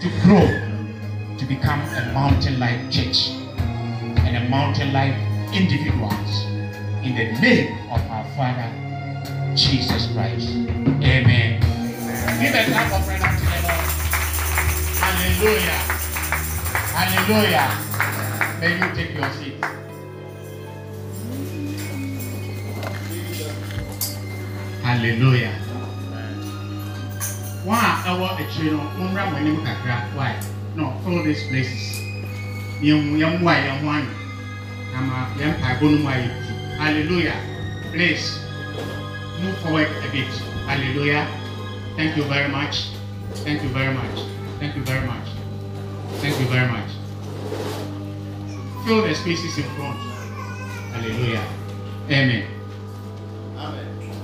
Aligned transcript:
to 0.00 0.08
grow 0.22 0.46
to 1.36 1.44
become 1.46 1.80
a 1.80 2.12
mountain 2.12 2.60
life 2.60 2.90
church 2.90 3.30
and 4.26 4.36
a 4.36 4.48
mountain 4.48 4.92
life 4.92 5.16
individuals 5.52 6.44
in 7.02 7.14
the 7.16 7.32
name 7.40 7.72
of 7.90 8.00
our 8.10 8.24
Father 8.36 8.70
Jesus 9.56 10.12
Christ. 10.12 10.50
Amen. 10.50 11.60
Give 12.40 12.54
a 12.54 12.64
clap 12.64 12.92
of 12.92 13.06
prayer 13.06 13.18
to 13.18 13.24
the 13.24 13.60
Lord. 13.66 13.88
Hallelujah. 15.02 15.80
Hallelujah. 16.94 17.68
May 18.60 18.72
you 18.78 18.94
take 18.94 19.14
your 19.14 19.32
seat. 19.32 19.64
Hallelujah. 24.82 25.67
One 27.68 27.76
hour 27.76 28.32
akyire 28.40 28.72
no, 28.72 28.80
mommra 28.96 29.28
mo 29.28 29.36
anim 29.36 29.60
kakra. 29.60 30.08
Why? 30.16 30.40
No, 30.74 30.96
follow 31.04 31.22
these 31.22 31.44
places. 31.52 32.00
Yɛn 32.80 33.20
yɛn 33.20 33.40
mu 33.40 33.48
a 33.48 33.60
yɛn 33.60 33.84
ho 33.84 33.88
ano. 33.92 34.08
Ama 34.96 35.28
yɛn 35.36 35.52
mpaebɔ 35.60 35.84
no 35.92 35.98
mu 36.00 36.08
ayɛ 36.08 36.32
ti. 36.48 36.52
Hallelujah. 36.80 37.36
Please 37.92 38.40
move 39.44 39.52
forward 39.58 39.84
a 40.00 40.08
bit. 40.08 40.32
Hallelujah. 40.64 41.28
Thank 41.94 42.16
you 42.16 42.24
very 42.24 42.48
much. 42.48 42.88
Thank 43.44 43.62
you 43.62 43.68
very 43.68 43.92
much. 43.92 44.16
Thank 44.60 44.74
you 44.74 44.82
very 44.88 45.04
much. 45.06 45.28
Thank 46.24 46.40
you 46.40 46.46
very 46.48 46.72
much. 46.72 46.90
Fill 48.86 49.02
the 49.04 49.12
spaces 49.14 49.58
in 49.58 49.68
front. 49.76 50.00
Hallelujah. 50.96 51.44
Amen. 52.08 52.48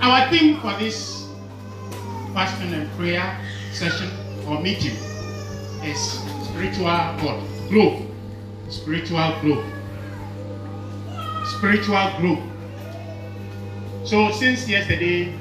Our 0.01 0.31
theme 0.31 0.61
for 0.65 0.73
this 0.81 1.14
fasting 2.35 2.75
and 2.75 2.91
prayer 2.99 3.41
session 3.73 4.11
or 4.49 4.61
meeting 4.61 4.97
is 5.85 6.19
spiritual 6.43 6.91
what? 7.23 7.39
Growth. 7.71 8.03
Spiritual 8.69 9.39
growth. 9.41 9.65
Spiritual 11.57 12.11
growth. 12.19 12.43
So 14.05 14.33
since 14.33 14.69
yesterday, 14.69 15.39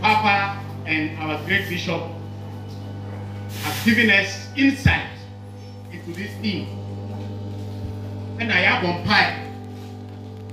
Papa 0.00 0.64
and 0.86 1.18
our 1.18 1.44
great 1.46 1.68
bishop 1.68 2.00
have 3.62 3.84
given 3.84 4.10
us 4.10 4.48
insight 4.56 5.10
into 5.90 6.12
this 6.12 6.30
theme. 6.40 6.68
And 8.38 8.52
I 8.52 8.58
have 8.58 8.84
on 8.84 9.04
pie. 9.04 9.44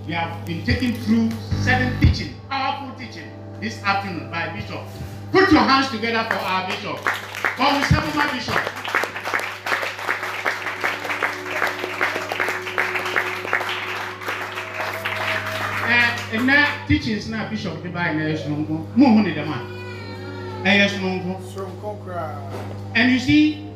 We 0.07 0.13
have 0.13 0.43
been 0.45 0.65
taken 0.65 0.95
through 1.03 1.29
seven 1.61 1.99
teaching, 1.99 2.33
powerful 2.33 2.33
teaching 2.33 2.44
this 3.61 3.81
afternoon 3.83 4.29
by 4.29 4.49
Bishop. 4.53 4.81
Put 5.31 5.51
your 5.51 5.61
hands 5.61 5.89
together 5.89 6.23
for 6.29 6.35
our 6.39 6.67
Bishop. 6.67 6.97
For 6.99 7.63
Mr. 7.63 8.15
my 8.15 8.31
Bishop. 8.31 8.85
ɛnɛ 16.35 16.87
teachings 16.87 17.29
na 17.29 17.49
bishop 17.49 17.81
de 17.83 17.89
baa 17.89 18.07
ɛnɛ 18.11 18.23
yɛ 18.31 18.37
sononko 18.37 18.85
mu 18.95 19.05
hu 19.05 19.21
ne 19.23 19.31
dɛm 19.33 19.49
a 19.53 20.67
ɛyɛ 20.67 20.89
sononko 20.89 21.39
Soronko 21.53 21.97
koraa. 22.03 22.37
and 22.95 23.11
you 23.11 23.19
see 23.19 23.67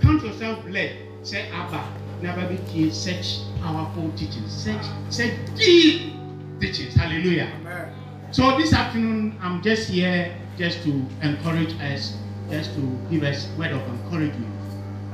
count 0.00 0.22
yourself 0.22 0.64
blessed 0.64 0.94
sɛ 1.24 1.38
aba 1.52 1.80
na 2.22 2.32
aba 2.32 2.46
bi 2.48 2.56
tie 2.70 2.90
such 2.90 3.40
powerful 3.62 4.10
teachings 4.16 4.52
such 4.52 4.84
such 5.10 5.32
deep 5.56 6.12
teachings 6.60 6.94
hallelujah 6.94 7.48
Amen. 7.60 8.03
So 8.34 8.58
this 8.58 8.72
afternoon 8.74 9.38
i'm 9.40 9.62
just 9.62 9.88
here 9.88 10.34
just 10.58 10.82
to 10.82 10.90
encourage 11.22 11.70
us 11.78 12.18
just 12.50 12.74
to 12.74 12.80
give 13.10 13.22
us 13.22 13.48
word 13.58 13.70
of 13.70 13.80
encouragement. 13.88 14.50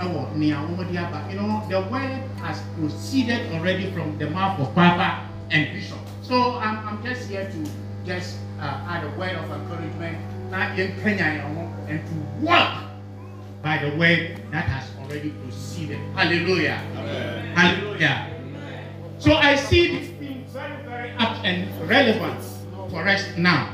Ɛwɔ 0.00 0.36
nea 0.36 0.56
wɔde 0.56 0.96
aba 0.96 1.28
you 1.28 1.36
know 1.36 1.62
the 1.68 1.80
word 1.92 2.16
has 2.40 2.62
proceeded 2.80 3.52
already 3.52 3.90
from 3.92 4.16
the 4.16 4.28
mouth 4.30 4.58
of 4.60 4.74
papa 4.74 5.28
and 5.50 5.68
bishop. 5.72 5.98
So 6.22 6.56
i'm 6.64 6.80
i'm 6.88 7.04
just 7.04 7.28
here 7.28 7.44
to 7.44 7.60
just 8.06 8.38
uh, 8.58 8.88
add 8.88 9.04
a 9.04 9.10
word 9.18 9.36
of 9.36 9.44
encouragement 9.52 10.16
na 10.50 10.72
yɛn 10.72 10.96
kanya 11.04 11.44
and 11.88 12.00
to 12.00 12.14
walk 12.40 12.88
by 13.62 13.76
the 13.76 13.92
word 14.00 14.40
that 14.50 14.64
has 14.64 14.88
already 15.04 15.30
proceeded. 15.44 16.00
Hallelujah. 16.16 16.80
Hallelujah. 17.52 18.32
So 19.18 19.34
i 19.36 19.54
see 19.54 19.92
this 19.92 20.08
being 20.16 20.46
very 20.48 20.80
very 20.88 21.10
apt 21.20 21.44
and 21.44 21.68
relevant 21.84 22.49
for 22.90 23.06
us 23.08 23.24
now. 23.36 23.72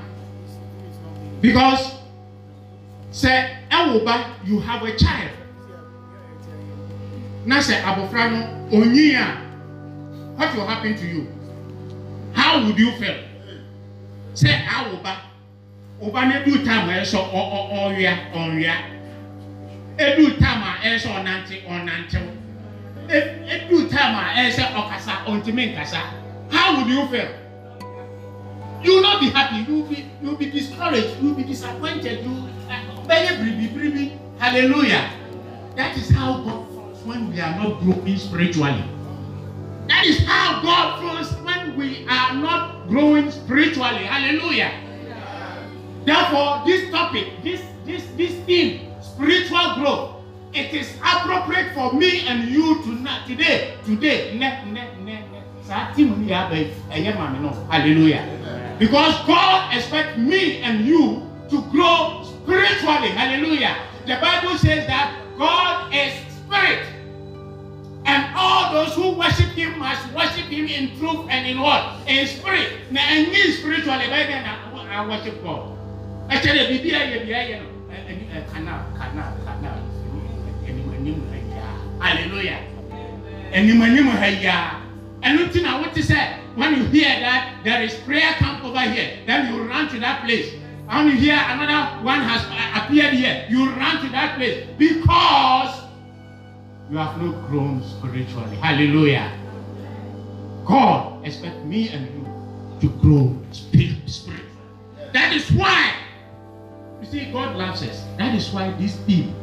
Because 1.40 1.94
sɛ 3.12 3.48
ɛwɔ 3.70 4.24
you 4.46 4.60
have 4.60 4.82
a 4.82 4.96
child. 4.96 5.30
Na 7.44 7.56
sɛ 7.58 7.82
abɔfra 7.82 8.30
no 8.30 8.56
what 10.36 10.54
will 10.54 10.66
happen 10.66 10.94
to 10.96 11.06
you? 11.06 11.26
How 12.34 12.62
would 12.64 12.78
you 12.78 12.92
feel? 12.92 13.16
Sɛ 14.34 14.64
awo 14.66 15.02
ba 15.02 15.22
ɔba 16.02 16.28
no 16.28 16.34
edu 16.40 16.64
time 16.64 16.88
a 16.90 17.00
ɛsɛ 17.00 17.16
ɔ 17.16 17.40
ɔwia 17.72 18.32
ɔwia 18.34 18.74
edu 19.98 20.38
time 20.38 20.62
a 20.62 20.76
ɛsɛ 20.84 21.08
ɔnante 21.08 21.64
ɔnantew 21.64 22.26
edu 23.08 23.88
time 23.88 24.14
a 24.14 24.44
ɛsɛ 24.44 24.64
nkasa 24.76 26.00
how 26.50 26.76
would 26.76 26.86
you 26.88 27.06
feel 27.08 27.28
you 28.86 28.94
will 28.94 29.02
not 29.02 29.20
be 29.20 29.30
happy. 29.30 29.70
You 29.70 29.82
will 29.82 29.88
be 29.88 30.06
you 30.22 30.28
will 30.30 30.36
be 30.36 30.50
discouraged. 30.50 31.20
You 31.20 31.28
will 31.28 31.34
be 31.34 31.44
disappointed. 31.44 32.24
You 32.24 32.48
bɛyɛ 33.06 33.38
biribi 33.38 33.66
biribi 33.74 34.12
hallelujah. 34.38 35.10
That 35.76 35.96
is 35.96 36.10
how 36.10 36.38
God 36.38 36.66
feels 36.70 37.02
when 37.04 37.32
we 37.32 37.40
are 37.40 37.56
not 37.58 37.80
growing 37.82 38.16
spiritually. 38.16 38.84
That 39.88 40.06
is 40.06 40.24
how 40.26 40.62
God 40.62 41.00
feels 41.02 41.30
when 41.42 41.76
we 41.76 42.06
are 42.08 42.34
not 42.34 42.88
growing 42.88 43.30
spiritually. 43.30 44.06
Hallelujah. 44.06 44.72
Therefore 46.04 46.62
this 46.66 46.90
topic 46.90 47.42
this 47.42 47.60
this 47.84 48.06
this 48.16 48.32
theme 48.46 48.86
spiritual 49.02 49.74
growth 49.82 50.22
it 50.54 50.72
is 50.72 50.96
appropriate 51.02 51.74
for 51.74 51.92
me 51.92 52.26
and 52.26 52.48
you 52.48 52.82
tonight 52.82 53.26
today 53.26 53.74
today 53.84 54.38
ne 54.38 54.62
ne 54.70 54.82
ne 55.02 55.26
ne. 55.30 55.42
Saa 55.66 55.90
team 55.94 56.14
ni 56.22 56.30
yà 56.30 56.46
bẹ 56.50 56.70
ẹyẹ 56.90 57.14
maame 57.18 57.42
no 57.42 57.50
hallelujah 57.70 58.22
because 58.78 59.14
God 59.26 59.74
expect 59.74 60.18
me 60.18 60.58
and 60.62 60.84
you 60.86 61.22
to 61.50 61.62
grow 61.70 62.22
spiritually. 62.24 63.08
Hallelujah. 63.08 63.76
The 64.06 64.16
bible 64.20 64.56
says 64.58 64.86
that 64.86 65.16
God 65.38 65.92
is 65.94 66.12
spirit. 66.36 66.86
And 68.06 68.22
all 68.36 68.72
those 68.72 68.94
who 68.94 69.18
worship 69.18 69.50
him 69.58 69.78
must 69.78 70.06
worship 70.14 70.46
him 70.46 70.66
in 70.66 70.96
truth 70.98 71.26
and 71.28 71.46
in 71.46 71.58
what? 71.58 72.06
In 72.06 72.26
spirit. 72.26 72.72
Na 72.90 73.00
ẹnyin 73.00 73.52
spiritually 73.58 74.06
bẹẹ 74.06 74.26
bẹẹ 74.30 74.42
na 74.44 74.52
i 74.90 75.06
worship 75.08 75.42
God? 75.42 75.74
Dẹ 76.30 76.68
bibi 76.68 76.90
ẹ 76.90 77.00
ẹ 77.00 77.60
ẹ 78.34 78.40
canal 78.52 78.80
canal 78.98 79.32
canal. 79.44 79.78
Hallelujah. 82.00 82.60
Ẹnim 83.52 83.80
ha 84.20 84.26
yia 84.26 84.86
ẹnu 85.22 85.52
ti 85.52 85.60
na 85.62 85.78
wote 85.80 86.02
sẹ 86.02 86.38
when 86.56 86.74
you 86.74 86.84
hear 86.86 87.20
that 87.20 87.54
there 87.64 87.82
is 87.82 87.94
prayer 88.06 88.32
camp 88.38 88.55
over 88.76 88.90
here 88.90 89.18
then 89.26 89.52
you 89.52 89.62
run 89.62 89.88
to 89.88 89.98
that 90.00 90.24
place. 90.24 90.54
And 90.88 91.10
here 91.18 91.38
another 91.48 92.04
one 92.04 92.20
has 92.20 92.44
appeared 92.80 93.14
here. 93.14 93.46
You 93.48 93.70
run 93.70 94.04
to 94.04 94.08
that 94.12 94.36
place 94.36 94.66
because 94.78 95.82
you 96.90 96.96
have 96.96 97.20
not 97.20 97.48
grown 97.48 97.82
spiritually. 97.82 98.56
Hallelujah. 98.56 99.32
God 100.64 101.26
expect 101.26 101.64
me 101.64 101.88
and 101.88 102.06
you 102.14 102.26
to 102.80 102.88
grow 103.00 103.36
spirit 103.50 103.98
spiritually. 104.06 104.50
That 105.12 105.32
is 105.32 105.50
why 105.52 105.94
you 107.00 107.06
see 107.08 107.32
God 107.32 107.56
loves 107.56 107.82
us. 107.82 108.04
That 108.18 108.34
is 108.34 108.50
why 108.50 108.70
this 108.72 108.94
theme 109.06 109.34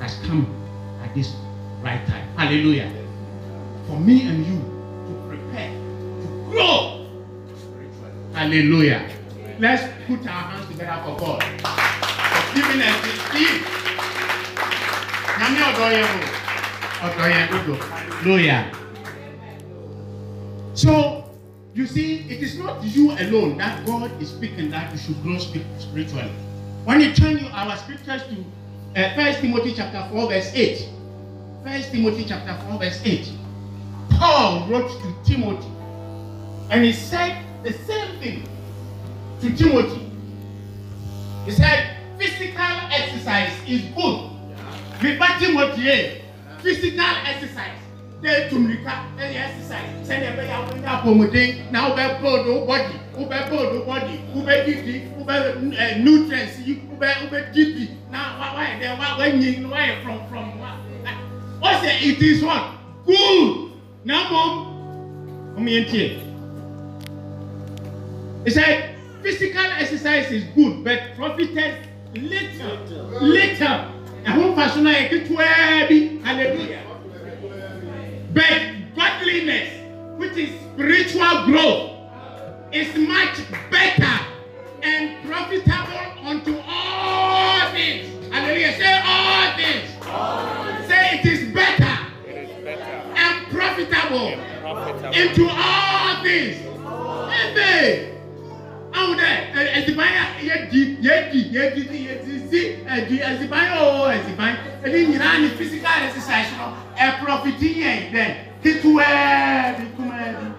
has 0.00 0.16
come 0.26 0.46
at 1.02 1.14
this 1.14 1.34
right 1.82 2.04
time. 2.06 2.26
Hallelujah. 2.36 2.90
For 3.86 3.98
me 3.98 4.26
and 4.26 4.46
you 4.46 4.71
Hallelujah. 8.42 9.08
Let's 9.60 9.84
put 10.08 10.26
our 10.26 10.42
hands 10.50 10.66
together 10.66 11.00
for 11.04 11.16
God 11.16 11.40
for 11.44 12.54
giving 12.56 12.82
us 12.82 13.02
this 13.06 13.18
dodo. 13.30 13.62
Hallelujah. 17.78 18.72
So 20.74 21.30
you 21.72 21.86
see, 21.86 22.28
it 22.28 22.42
is 22.42 22.58
not 22.58 22.82
you 22.82 23.12
alone 23.12 23.58
that 23.58 23.86
God 23.86 24.10
is 24.20 24.30
speaking 24.30 24.70
that 24.70 24.90
you 24.90 24.98
should 24.98 25.22
grow 25.22 25.38
spiritually. 25.38 26.32
When 26.84 27.00
you 27.00 27.14
turn 27.14 27.44
our 27.44 27.76
scriptures 27.76 28.24
to 28.24 28.44
uh, 29.00 29.14
1 29.14 29.34
Timothy 29.34 29.74
chapter 29.76 30.04
4, 30.10 30.28
verse 30.28 30.50
8. 30.52 30.88
1 31.62 31.82
Timothy 31.92 32.24
chapter 32.26 32.60
4, 32.70 32.78
verse 32.80 33.00
8. 33.04 33.32
Paul 34.10 34.66
wrote 34.68 34.90
to 35.00 35.14
Timothy 35.24 35.68
and 36.70 36.84
he 36.84 36.92
said 36.92 37.51
the 37.62 37.72
same 37.72 38.18
thing 38.20 38.48
to 39.40 39.56
Timothy. 39.56 40.10
He 41.44 41.50
said, 41.50 41.96
physical 42.18 42.76
exercise 42.90 43.52
is 43.66 43.82
good. 43.94 44.30
Nípa 45.00 45.38
Timothy 45.38 46.22
physical 46.62 47.04
exercise 47.26 47.78
dey 48.22 48.48
tumika 48.50 48.92
ẹni 49.18 49.36
exercise 49.44 49.90
sẹ́ni 50.06 50.24
ẹ̀bẹ̀ 50.30 50.46
yà 50.50 50.56
wọ́n 50.64 50.76
ní 50.80 50.86
àpòmùdé 50.94 51.42
náà 51.72 51.82
wọ́n 51.86 51.96
bẹ 51.98 52.04
build 52.20 52.46
o 52.52 52.66
body 52.68 52.94
wọ́n 53.16 53.26
bẹ 53.30 53.38
build 53.50 53.70
o 53.76 53.80
body 53.88 54.14
wọ́n 54.32 54.44
bẹ 54.48 54.54
dìdì 54.66 54.94
wọ́n 55.16 55.24
bẹ 55.28 55.36
ẹ 55.84 55.86
nutrients 56.04 56.54
yìí 56.66 56.74
wọ́n 56.88 56.98
bẹ 57.02 57.08
wọ́n 57.18 57.30
bẹ 57.32 57.40
dìdì 57.54 57.84
náà 58.12 58.22
wà 58.38 58.46
wà 58.56 58.62
ẹ̀ 58.70 58.74
dẹ̀ 58.80 58.92
wà 59.00 59.06
wà 59.18 59.82
from 60.02 60.18
from 60.30 60.46
wà. 60.62 60.70
Ó 61.62 61.68
sẹ 61.82 61.90
it 62.08 62.18
is 62.30 62.40
what 62.46 62.62
good 63.06 63.48
náà 64.08 64.22
mọ̀ 64.30 64.42
ọ́n 65.56 65.68
yẹn 65.74 65.84
tiẹ̀. 65.90 66.31
He 68.44 68.50
said 68.50 68.96
physical 69.22 69.64
exercise 69.78 70.30
is 70.30 70.44
good 70.54 70.84
but 70.84 71.14
profited 71.16 71.86
little 72.14 72.76
little 73.20 73.78
ɛho 74.24 74.54
nfa 74.54 74.70
so 74.74 74.80
na 74.80 74.90
yɛ 74.90 75.08
ketewa 75.10 75.88
bi 75.88 76.18
hallelujah. 76.24 76.82
But 78.34 78.62
godliness, 78.96 79.68
which 80.16 80.36
is 80.38 80.48
spiritual 80.72 81.44
growth, 81.44 81.90
is 82.72 82.96
much 82.96 83.38
better 83.70 84.24
and 84.82 85.28
profitable 85.28 86.26
unto 86.26 86.56
all 86.66 87.70
things. 87.72 88.08
Hallelujah. 88.32 88.72
Say 88.78 89.02
all 89.04 89.56
things. 89.56 90.88
Say 90.88 91.18
it 91.18 91.26
is 91.26 91.52
better 91.52 91.98
It 92.26 92.48
is 92.48 92.64
better 92.64 92.82
and 93.16 93.46
profitable 93.52 94.28
and 94.28 94.60
profitable 94.62 95.12
into 95.12 95.48
all 95.50 95.81
dɛ 99.86 99.92
ɛ 99.92 99.94
ɛsiban 99.94 100.14
a 100.20 100.24
yɛdi 100.42 100.96
yɛdi 101.02 101.40
yɛdi 101.52 101.90
ni 101.90 101.98
yɛdi 102.06 102.50
si 102.50 102.60
ɛdi 102.86 103.16
ɛsiban 103.20 103.68
o 103.78 104.08
ɛsiban 104.08 104.56
ɛdi 104.84 105.06
nyinaa 105.08 105.38
ni 105.40 105.48
physical 105.48 105.90
exercise 106.06 106.50
no 106.58 106.74
ɛprɔfiti 106.96 107.68
yɛn 107.82 108.12
dɛ 108.12 108.24
ketewa 108.62 109.78
bi 109.78 109.84
kuma 109.96 110.16
bi. 110.16 110.52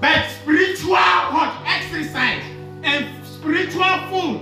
But 0.00 0.28
spiritual 0.30 0.96
what 1.32 1.52
exercise 1.66 2.44
and 2.82 3.06
spiritual 3.24 3.96
food 4.10 4.40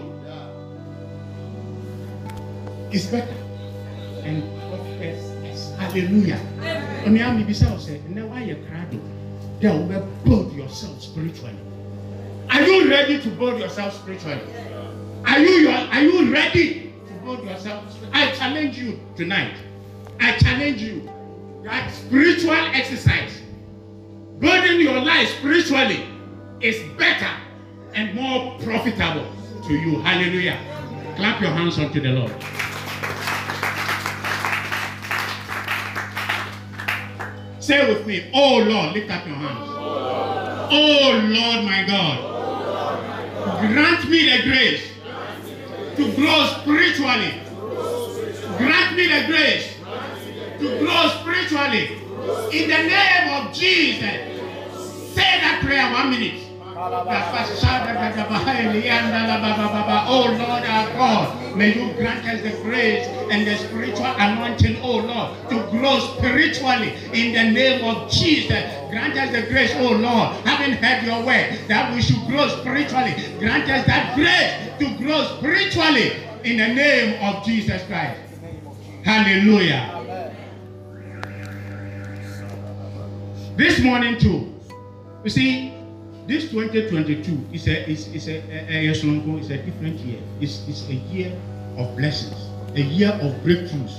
is 2.93 3.07
better 3.07 3.37
and 4.25 4.43
profits. 4.69 5.71
Hallelujah. 5.79 6.41
Onia 7.07 7.35
mi 7.35 7.45
bisa 7.45 7.67
o 7.73 7.77
sɛ 7.77 7.99
ɛnɛ 8.09 8.29
wa 8.29 8.37
yɛ 8.37 8.57
krado 8.67 8.99
o 9.63 9.87
bɛ 9.87 10.25
build 10.25 10.53
yourself 10.55 11.01
spiritually. 11.03 11.72
Are 12.63 12.69
you 12.69 12.89
ready 12.89 13.21
to 13.21 13.29
build 13.29 13.59
yourself 13.59 13.93
spiritually? 13.93 14.41
Are 15.25 15.41
you 15.41 15.49
your, 15.49 15.73
are 15.73 16.01
you 16.01 16.33
ready 16.33 16.95
to 17.09 17.13
build 17.25 17.43
yourself? 17.43 17.85
I 18.13 18.31
challenge 18.37 18.79
you 18.79 19.01
tonight. 19.17 19.57
I 20.21 20.37
challenge 20.39 20.81
you 20.81 21.11
that 21.65 21.93
spiritual 21.93 22.53
exercise, 22.53 23.43
building 24.39 24.81
your 24.81 25.01
life 25.01 25.29
spiritually, 25.39 26.07
is 26.61 26.81
better 26.97 27.35
and 27.95 28.15
more 28.15 28.57
profitable 28.61 29.27
to 29.67 29.75
you. 29.75 29.99
Hallelujah. 29.99 30.57
Clap 31.17 31.41
your 31.41 31.51
hands 31.51 31.81
unto 31.81 32.01
the 32.01 32.11
Lord. 32.11 32.31
Say 37.61 37.93
with 37.93 38.07
me, 38.07 38.31
Oh 38.33 38.59
Lord, 38.59 38.95
lift 38.95 39.11
up 39.11 39.27
your 39.27 39.35
hands. 39.35 39.69
Oh 39.69 41.21
Lord, 41.25 41.65
my 41.65 41.85
God, 41.85 42.32
grant 43.45 44.09
me 44.09 44.31
the 44.31 44.43
grace 44.45 44.93
to 45.97 46.15
grow 46.15 46.47
spiritually. 46.61 47.41
Grant 48.59 48.97
me 48.97 49.07
the 49.07 49.27
grace 49.27 49.77
to 50.59 50.79
grow 50.79 51.09
spiritually. 51.21 51.99
In 52.53 52.69
the 52.69 52.83
name 52.89 53.47
of 53.47 53.53
Jesus. 53.53 54.33
Say 55.15 55.41
that 55.41 55.61
prayer 55.63 55.93
one 55.93 56.11
minute. 56.11 56.42
Oh 56.85 56.89
Lord 60.37 60.65
our 60.67 60.93
God, 60.95 61.57
may 61.57 61.75
you 61.75 61.93
grant 61.95 62.27
us 62.27 62.43
the 62.43 62.51
grace 62.63 63.07
and 63.31 63.47
the 63.47 63.57
spiritual 63.57 64.05
anointing, 64.05 64.79
oh 64.83 64.97
Lord, 64.97 65.49
to 65.51 65.71
grow 65.71 66.01
spiritually 66.01 66.95
in 67.13 67.35
the 67.35 67.53
name 67.53 67.85
of 67.85 68.11
Jesus. 68.11 68.65
Grant 68.91 69.17
us 69.17 69.31
the 69.31 69.43
grace, 69.43 69.73
oh 69.77 69.93
Lord, 69.93 70.35
having 70.45 70.75
heard 70.75 71.05
your 71.05 71.25
word, 71.25 71.57
that 71.69 71.95
we 71.95 72.03
should 72.03 72.27
grow 72.27 72.49
spiritually. 72.49 73.15
Grant 73.39 73.71
us 73.71 73.87
that 73.87 74.17
grace 74.17 74.79
to 74.81 74.99
grow 74.99 75.23
spiritually 75.39 76.17
in 76.43 76.57
the 76.57 76.75
name 76.75 77.23
of 77.23 77.45
Jesus 77.45 77.87
Christ. 77.87 78.21
Hallelujah. 79.05 80.01
This 83.57 83.81
morning 83.81 84.19
too, 84.19 84.53
you 85.23 85.31
see, 85.31 85.82
this 86.27 86.51
2022 86.51 87.49
is 87.53 87.67
a 87.67 87.91
is, 87.91 88.09
is 88.15 88.29
a, 88.29 88.39
a, 88.51 88.89
a, 88.89 88.91
is 88.91 89.51
a 89.51 89.59
different 89.59 89.99
year. 90.01 90.21
It's, 90.41 90.67
it's 90.69 90.89
a 90.89 90.95
year 90.95 91.37
of 91.77 91.97
blessings, 91.97 92.37
a 92.75 92.83
year 92.83 93.11
of 93.11 93.33
breakthroughs, 93.43 93.93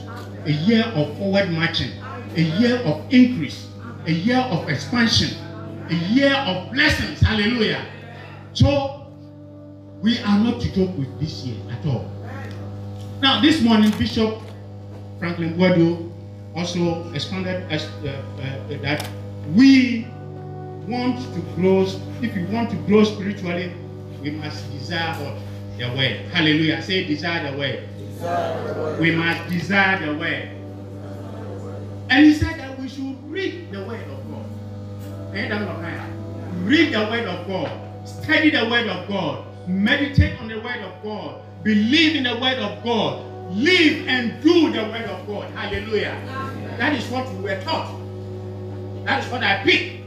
a 0.46 0.52
year 0.52 0.86
of 0.96 1.18
forward 1.18 1.50
marching, 1.52 1.92
a 2.36 2.42
year 2.60 2.78
of 2.86 3.04
increase, 3.14 3.68
a 4.08 4.12
year 4.12 4.40
of 4.40 4.70
expansion, 4.70 5.38
a 5.90 5.96
year 6.14 6.34
of 6.34 6.72
blessings. 6.72 7.20
Hallelujah. 7.20 7.86
So 8.54 9.08
we 10.02 10.20
are 10.20 10.40
not 10.40 10.62
to 10.62 10.74
joke 10.74 10.96
with 10.98 11.20
this 11.20 11.44
year 11.44 11.58
at 11.72 11.86
all. 11.86 12.10
Now, 13.22 13.42
this 13.42 13.62
morning, 13.62 13.92
Bishop 13.98 14.40
Franklin 15.20 15.56
Guado 15.56 16.12
also 16.56 17.12
expanded 17.14 17.64
as, 17.72 17.86
uh, 18.04 18.22
uh, 18.40 18.78
that 18.82 19.08
we 19.56 20.08
want 20.88 21.20
to 21.34 21.40
grow. 21.56 21.86
If 22.22 22.36
we 22.36 22.44
want 22.46 22.70
to 22.72 22.76
grow 22.88 23.04
spiritually, 23.04 23.74
we 24.22 24.32
must 24.32 24.72
desire 24.72 25.14
what? 25.24 25.38
The 25.78 25.88
word. 25.90 26.32
Hallelujah. 26.32 26.82
Say 26.82 27.06
desire 27.06 27.52
the 27.52 27.58
word. 27.58 29.00
We 29.00 29.12
must 29.12 29.50
desire 29.50 30.06
the 30.06 30.18
word. 30.18 30.50
And 32.10 32.26
he 32.26 32.34
said 32.34 32.60
that 32.60 32.80
we 32.80 32.88
should 32.88 33.18
read 33.30 33.72
the 33.72 33.84
word 33.86 34.02
of 34.02 34.30
God. 34.30 34.46
That's 35.34 35.66
what 35.66 35.78
I 35.84 35.90
am. 35.92 36.66
Read 36.66 36.94
the 36.94 37.00
word 37.00 37.28
of 37.28 37.48
God. 37.48 38.08
Study 38.08 38.52
the 38.52 38.70
word 38.70 38.88
of 38.88 39.08
God. 39.08 39.46
Meditate 39.68 40.40
on 40.40 40.48
the 40.48 40.60
word 40.60 40.82
of 40.82 41.04
God. 41.04 41.42
Believe 41.64 42.16
in 42.16 42.24
the 42.24 42.38
word 42.40 42.60
of 42.60 42.84
God. 42.84 43.26
Live 43.52 44.08
and 44.08 44.42
do 44.44 44.72
the 44.72 44.84
word 44.84 45.06
of 45.06 45.26
God. 45.26 45.50
Hallelujah. 45.52 46.18
That 46.78 46.94
is 46.94 47.08
what 47.10 47.28
we 47.34 47.44
were 47.44 47.62
taught. 47.62 48.00
That 49.06 49.24
is 49.24 49.32
what 49.32 49.44
I 49.44 49.64
picked. 49.64 50.03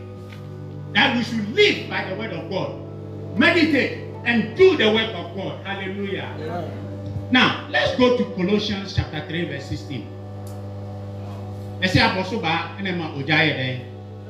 That 0.97 1.15
we 1.15 1.23
should 1.25 1.55
live 1.55 1.91
by 1.91 2.09
the 2.09 2.17
word 2.17 2.33
of 2.33 2.49
God. 2.49 2.73
Meditate 3.39 3.99
and 4.25 4.57
do 4.57 4.79
the 4.79 4.91
work 4.91 5.13
of 5.15 5.37
God. 5.37 5.63
Hallelujah. 5.63 6.25
Now, 7.31 7.69
let's 7.71 7.95
go 7.97 8.17
to 8.17 8.25
Colossians 8.35 8.97
chapter 8.97 9.23
3, 9.29 9.45
verse 9.45 9.67
16. 9.69 10.07
Ɛsɛ 11.83 12.01
abɔso 12.01 12.41
baa 12.41 12.79
ɛna 12.81 12.97
ma 12.97 13.13
ogya 13.13 13.37
yɛ 13.45 13.53
dɛ 13.61 13.81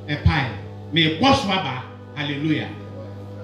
ɛpae. 0.08 0.50
May 0.92 1.20
bɔ 1.20 1.30
aba. 1.46 1.84
Hallelujah. 2.16 2.68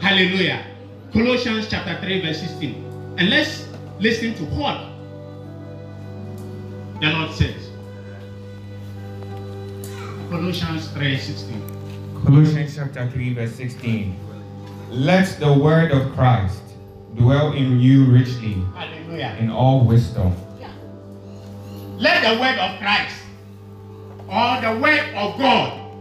Hallelujah. 0.01 0.67
Colossians 1.13 1.69
chapter 1.71 1.97
3, 2.03 2.23
verse 2.23 2.41
16. 2.41 2.75
And 3.19 3.31
let's 3.31 3.69
listen 4.01 4.35
to 4.35 4.45
what 4.47 4.83
the 7.01 7.07
Lord 7.07 7.31
says. 7.31 7.71
Colossians 10.29 10.89
3, 10.89 11.17
16. 11.17 11.72
Colossians 12.25 12.77
chapter 12.77 13.11
3, 13.11 13.35
verse 13.35 13.53
16. 13.57 14.17
Let 14.91 15.41
the 15.41 15.53
word 15.53 15.91
of 15.91 16.13
Christ 16.15 16.63
dwell 17.17 17.53
in 17.53 17.81
you 17.81 18.05
richly 18.07 18.63
Hallelujah. 18.75 19.37
in 19.41 19.51
all 19.51 19.85
wisdom. 19.85 20.33
Let 21.99 22.23
the 22.23 22.41
word 22.41 22.59
of 22.59 22.79
Christ 22.79 23.15
or 24.27 24.61
the 24.63 24.81
word 24.81 25.15
of 25.15 25.39
God 25.39 25.93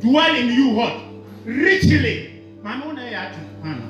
dwell 0.00 0.34
in 0.36 0.48
you 0.52 0.70
what? 0.70 0.96
Richly. 1.44 2.42
Mama 2.62 2.92
na 2.92 3.04
ya 3.04 3.32
tu. 3.32 3.40
Mama. 3.64 3.84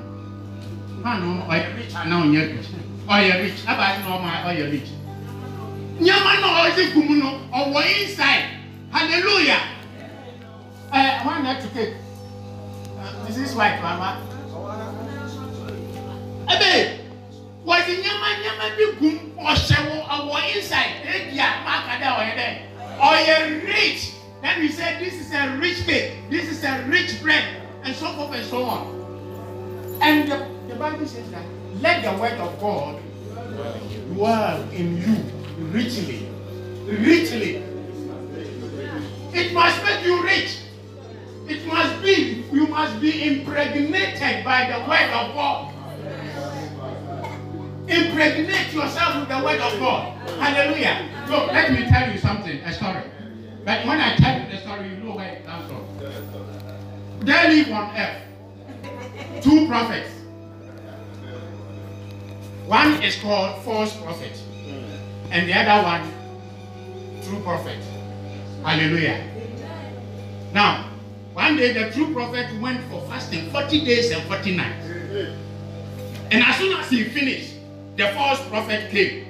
Mama 1.03 1.47
ɔyɛ 1.51 1.77
rich 1.77 1.95
ana 1.95 2.17
ɔnyɛ 2.23 2.57
rich. 2.57 2.67
Ɔyɛ 3.07 3.43
rich. 3.43 3.59
Aba 3.67 3.99
na 4.03 4.19
ɔma 4.19 4.71
rich. 4.71 4.91
Nyama 5.99 6.33
na 6.41 6.49
ɔdze 6.67 6.95
gum 6.95 7.19
no 7.19 7.41
ɔwɔ 7.55 7.81
inside. 8.03 8.45
Hallelujah. 8.91 9.76
Wɔn 11.27 11.43
na 11.43 11.59
to 11.59 11.69
take. 11.75 11.95
Uh, 13.03 13.27
this 13.27 13.37
is 13.37 13.55
white 13.57 13.83
mama. 13.83 14.23
Ebe 16.47 17.01
wɔdze 17.67 17.99
nyama 17.99 18.29
nyama 18.43 18.67
bi 18.79 18.85
gum 19.01 19.33
ɔhyɛ 19.35 19.79
wɔ 19.91 20.07
ɔwɔ 20.07 20.55
inside. 20.55 21.03
Ebi 21.03 21.35
a 21.43 21.49
maka 21.67 21.99
dɛ 21.99 22.07
ɔyɛ 22.15 22.33
dɛ 22.39 22.47
ɔyɛ 23.01 23.67
rich. 23.67 24.13
Then 24.41 24.61
we 24.61 24.69
say 24.69 25.03
this 25.03 25.15
is 25.15 25.33
a 25.33 25.57
rich 25.59 25.85
cake. 25.85 26.13
This 26.31 26.47
is 26.47 26.63
a 26.63 26.85
rich 26.87 27.21
bread 27.21 27.45
and 27.83 27.97
so 27.97 28.07
forth 28.13 28.33
and 28.33 28.47
so 28.47 28.63
on. 28.63 29.99
And 30.01 30.31
the, 30.31 30.47
the 30.69 30.77
Bible 30.77 31.07
says 31.07 31.29
that 31.33 31.45
let 31.83 32.05
the 32.05 32.13
word 32.23 32.39
of 32.39 32.61
God 32.61 33.03
dwell 34.15 34.63
in 34.71 34.97
you 35.03 35.17
richly. 35.75 36.29
Richly. 36.87 37.65
It 39.35 39.53
must 39.53 39.83
make 39.83 40.05
you 40.05 40.23
rich. 40.23 40.59
It 41.49 41.67
must 41.67 42.03
be, 42.03 42.45
you 42.53 42.67
must 42.67 43.01
be 43.01 43.29
impregnated 43.29 44.45
by 44.45 44.67
the 44.71 44.79
word 44.89 45.11
of 45.11 45.35
God. 45.35 45.73
Impregnate 47.89 48.73
yourself 48.73 49.21
with 49.21 49.29
the 49.29 49.45
word 49.45 49.61
of 49.61 49.79
God. 49.79 50.29
Hallelujah. 50.39 51.09
Look, 51.29 51.53
let 51.53 51.73
me 51.73 51.87
tell 51.87 52.11
you 52.11 52.19
something, 52.19 52.59
a 52.59 52.73
story. 52.73 53.03
But 53.65 53.87
when 53.87 54.01
I 54.01 54.17
tell 54.17 54.41
you 54.41 54.51
the 54.51 54.59
story, 54.59 54.89
you 54.89 54.97
know 54.97 55.17
where 55.17 55.35
it 55.35 55.47
comes 55.47 55.71
from. 55.71 57.25
There 57.25 57.49
live 57.49 57.71
on 57.71 57.97
earth 57.97 58.27
two 59.47 59.67
prophets. 59.69 60.11
One 62.67 63.01
is 63.03 63.17
called 63.21 63.63
false 63.63 63.97
prophet, 63.97 64.33
and 65.31 65.49
the 65.49 65.55
other 65.55 65.87
one, 65.87 67.23
true 67.23 67.41
prophet. 67.43 67.79
Hallelujah. 68.65 69.31
Now, 70.53 70.86
one 71.47 71.57
day 71.57 71.73
the 71.73 71.93
true 71.93 72.13
prophet 72.13 72.49
went 72.61 72.83
for 72.91 73.01
fasting 73.09 73.49
40 73.51 73.85
days 73.85 74.11
and 74.11 74.21
40 74.25 74.57
nights. 74.57 74.85
And 76.33 76.43
as 76.43 76.57
soon 76.57 76.77
as 76.77 76.91
he 76.91 77.05
finished, 77.05 77.55
the 77.97 78.09
false 78.09 78.41
prophet 78.49 78.91
came. 78.91 79.27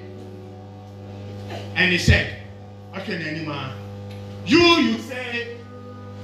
And 1.75 1.93
he 1.93 1.99
said, 1.99 2.43
Okay, 2.97 3.19
Nenima, 3.19 3.75
you, 4.47 4.59
you 4.59 4.99
say 4.99 5.59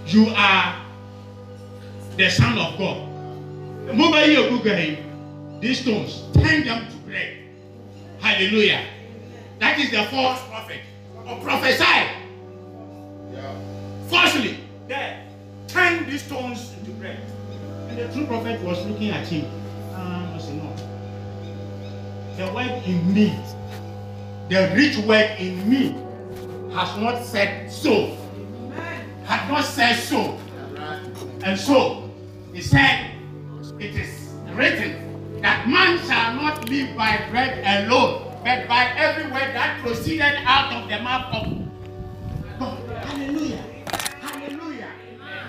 you 0.07 0.29
are 0.35 0.81
the 2.17 2.31
son 2.31 2.57
of 2.57 2.79
God. 2.79 3.09
These 5.61 5.81
stones, 5.81 6.25
turn 6.33 6.65
them 6.65 6.89
to 6.91 6.97
bread. 7.05 7.37
Hallelujah. 8.19 8.87
That 9.59 9.79
is 9.79 9.91
the 9.91 10.05
false 10.05 10.41
prophet. 10.49 10.81
Or 11.27 11.39
prophesy 11.41 11.85
falsely. 14.09 14.59
There, 14.89 15.32
turn 15.73 16.09
these 16.09 16.23
stones 16.23 16.75
into 16.79 16.91
bread. 16.93 17.19
And 17.89 17.99
the 17.99 18.13
true 18.13 18.27
prophet 18.27 18.61
was 18.63 18.85
looking 18.87 19.11
at 19.11 19.27
him. 19.27 19.47
Um, 19.95 20.35
I 20.35 20.39
said, 20.39 20.57
no. 20.57 20.75
The 22.37 22.53
word 22.53 22.83
in 22.85 23.15
me, 23.15 23.39
the 24.49 24.73
rich 24.75 24.97
word 25.07 25.39
in 25.39 25.69
me, 25.69 25.93
has 26.75 26.97
not 26.99 27.25
said 27.25 27.71
so. 27.71 28.17
Has 29.25 29.49
not 29.51 29.65
said 29.65 29.97
so. 29.97 30.39
And 31.45 31.59
so, 31.59 32.11
he 32.53 32.61
said, 32.61 33.11
it 33.79 33.95
is 33.97 34.31
written 34.55 35.41
that 35.43 35.67
man 35.69 35.99
shall 36.07 36.35
not 36.35 36.69
live 36.69 36.97
by 36.97 37.19
bread 37.31 37.85
alone, 37.85 38.33
but 38.45 38.69
by 38.69 38.85
every 38.97 39.25
word 39.25 39.55
that 39.55 39.81
proceeded 39.83 40.35
out 40.45 40.73
of 40.73 40.89
the 40.89 41.01
mouth 41.01 41.35
of 41.35 41.62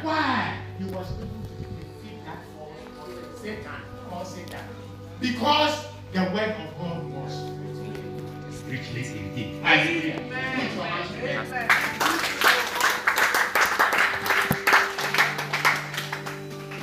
Why? 0.03 0.57
He 0.77 0.83
was 0.83 1.07
able 1.13 1.27
to 1.47 1.55
defeat 1.63 2.25
that 2.25 2.39
false 2.57 2.75
prophet, 2.93 3.37
Satan, 3.41 3.81
or 4.11 4.25
Satan. 4.25 4.65
Because 5.21 5.85
the 6.11 6.23
word 6.23 6.55
of 6.59 6.77
God 6.77 7.05
was 7.13 7.33
richly 8.67 9.01
in 9.01 9.31
him. 9.33 9.63
Hallelujah. 9.63 10.19
Put 10.55 10.75
your 10.75 10.83
hands 10.83 11.09
together. 11.09 11.67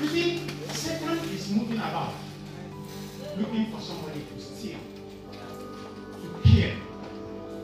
You 0.01 0.09
see, 0.09 0.49
Satan 0.73 1.19
is 1.29 1.51
moving 1.51 1.77
about, 1.77 2.15
looking 3.37 3.67
for 3.71 3.81
somebody 3.83 4.25
to 4.35 4.41
steal, 4.41 4.79
to 6.23 6.49
kill, 6.49 6.75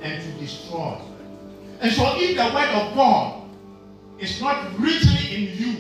and 0.03 0.23
to 0.23 0.31
destroy. 0.39 1.01
And 1.81 1.91
so, 1.93 2.13
if 2.17 2.37
the 2.37 2.45
word 2.45 2.69
of 2.69 2.95
God 2.95 3.36
is 4.19 4.41
not 4.41 4.79
richly 4.79 5.35
in 5.35 5.59
you, 5.59 5.75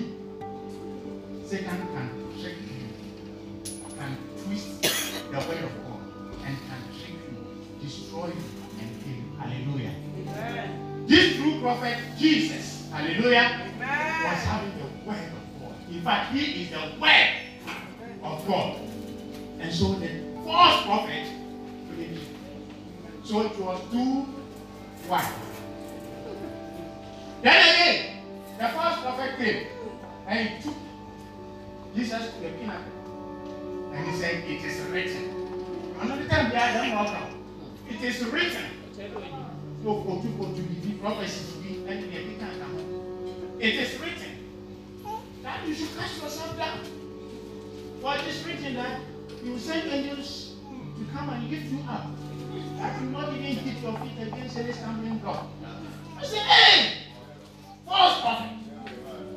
Satan 1.45 1.88
can 1.88 2.11
trick 2.40 2.57
you, 2.61 3.73
can 3.97 4.16
twist 4.45 4.83
the 4.83 5.38
word 5.38 5.64
of 5.64 5.73
God, 5.85 6.00
and 6.45 6.57
can 6.69 6.81
trick 6.93 7.16
you, 7.31 7.83
destroy 7.83 8.26
you, 8.26 8.45
and 8.81 8.88
kill 9.02 9.14
you. 9.14 9.28
Hallelujah. 9.38 9.95
This 11.07 11.37
true 11.37 11.61
prophet, 11.61 11.97
Jesus, 12.19 12.90
hallelujah, 12.90 13.71
was 13.78 14.45
having 14.45 14.73
the 14.78 15.09
word 15.09 15.33
of 15.33 15.61
God. 15.61 15.75
In 15.90 16.02
fact, 16.02 16.33
he 16.33 16.62
is 16.62 16.71
the 16.71 17.00
word 17.00 17.31
of 18.23 18.47
God. 18.47 18.81
And 19.61 19.73
so 19.73 19.95
the 19.95 20.11
false 20.45 20.85
prophet 20.85 21.26
believed. 21.88 22.26
So 23.25 23.40
it 23.47 23.59
was 23.59 23.81
two 23.90 24.26
one. 25.09 25.25
Then 27.43 27.57
again, 27.75 28.16
the 28.59 28.69
false 28.69 29.01
prophet 29.01 29.37
came 29.39 29.67
and 30.27 30.49
he 30.49 30.63
took 30.63 30.75
Jesus 31.95 32.33
to 32.35 32.41
the 32.41 32.49
pinnacle. 32.51 32.93
And 33.95 34.09
he 34.09 34.17
said, 34.17 34.45
It 34.45 34.65
is 34.65 34.81
written. 34.91 35.95
Another 36.01 36.29
time 36.29 36.51
they 36.51 36.57
are 36.57 36.73
done 36.75 36.91
welcome. 36.91 37.45
It 37.89 38.03
is 38.03 38.25
written. 38.27 38.65
It 43.59 43.75
is 43.75 44.01
written 44.01 44.33
that 45.43 45.67
you 45.67 45.75
should 45.75 45.97
cast 45.97 46.23
yourself 46.23 46.57
down. 46.57 46.81
For 48.03 48.15
it 48.17 48.27
is 48.27 48.45
written 48.45 48.75
that 48.75 49.01
you 49.43 49.53
will 49.53 49.59
send 49.59 49.89
angels 49.91 50.57
to 50.99 51.05
come 51.13 51.31
and 51.31 51.51
lift 51.51 51.67
you 51.73 51.81
up. 51.89 52.09
That 52.79 53.01
you 53.01 53.09
not 53.09 53.33
even 53.33 53.43
hit 53.43 53.83
your 53.83 53.99
feet 53.99 54.27
against 54.27 54.59
any 54.59 54.73
stumbling 54.73 55.19
block. 55.19 55.47
I 56.19 56.25
said, 56.25 56.39
hey! 56.39 57.06
False 57.87 58.21
prophet. 58.21 58.50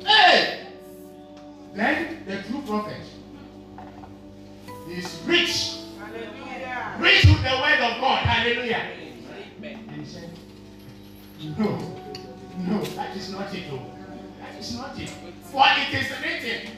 Hey! 0.04 0.66
Then 1.74 2.24
the 2.26 2.42
true 2.42 2.62
prophet 2.62 3.00
is 4.88 5.22
rich. 5.24 5.76
Rich 6.98 7.24
with 7.26 7.42
the 7.42 7.60
word 7.62 7.80
of 7.80 8.00
God. 8.00 8.18
Hallelujah. 8.18 8.90
And 9.62 9.90
he 9.92 10.04
said, 10.04 10.30
No, 11.56 11.78
no, 12.58 12.82
that 12.82 13.16
is 13.16 13.30
not 13.30 13.54
it. 13.54 13.64
Oh. 13.70 13.86
That 14.40 14.58
is 14.58 14.76
not 14.76 14.98
it. 14.98 15.10
For 15.44 15.64
it 15.66 15.94
is 15.94 16.10
written. 16.20 16.72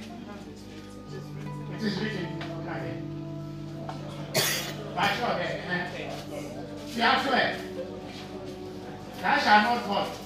It 1.75 1.83
is 1.83 2.00
written. 2.00 2.43
Okay. 2.61 3.02
But 4.95 5.11
sure, 5.17 5.41
eh, 5.41 5.93
swear. 7.23 7.59
Thou 9.23 9.38
shalt 9.38 9.62
not 9.64 9.88
what? 9.88 10.22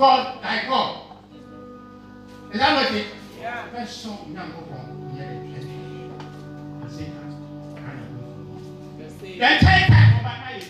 God, 0.00 0.42
thy 0.42 0.64
God. 0.66 1.02
Is 2.54 2.58
that 2.58 2.74
what 2.74 2.96
it? 2.96 3.06
Yeah. 3.38 3.66
Let's 3.74 4.02
show 4.02 4.16
Nyankopɔn 4.32 5.12
yɛ 5.12 5.26
ne 5.44 5.58
twɛ. 5.60 5.76
Ase 6.86 7.04
ka, 7.12 7.22
ka 7.76 7.90
na 7.92 8.04
Then 9.20 9.60
take 9.60 9.88
time 9.92 10.16
over 10.16 10.36
now 10.40 10.56
is 10.56 10.68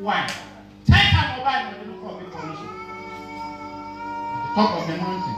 one. 0.00 0.28
Take 0.88 1.10
time 1.12 1.38
over 1.38 1.48
and 1.50 1.68
the 1.76 1.92
look 1.92 2.18
the 2.18 2.30
commission. 2.30 2.70
At 4.32 4.40
the 4.40 4.54
top 4.56 4.80
of 4.80 4.86
the 4.88 4.96
mountain, 4.96 5.36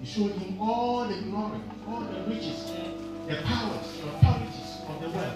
he 0.00 0.06
showed 0.06 0.30
him 0.30 0.60
all 0.60 1.06
the 1.06 1.20
glory, 1.22 1.58
all 1.88 2.00
the 2.02 2.20
riches, 2.30 2.70
the 3.26 3.42
powers, 3.42 3.90
the 3.98 4.06
authorities 4.06 4.70
of 4.88 5.02
the 5.02 5.10
world. 5.10 5.34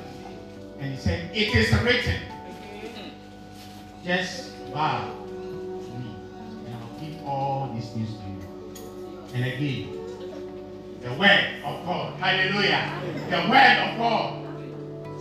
And 0.79 0.95
he 0.95 0.97
said, 0.97 1.29
It 1.35 1.57
is 1.57 1.75
written. 1.83 2.21
Just 4.05 4.53
bow 4.73 5.24
all 7.26 7.73
these 7.75 7.88
things 7.90 8.09
to 8.09 8.25
you. 8.25 8.40
And 9.35 9.45
again, 9.45 9.90
the 11.02 11.12
word 11.14 11.62
of 11.64 11.85
God, 11.85 12.14
hallelujah, 12.21 13.02
the 13.31 13.50
word 13.50 13.90
of 13.90 13.99
God 13.99 14.45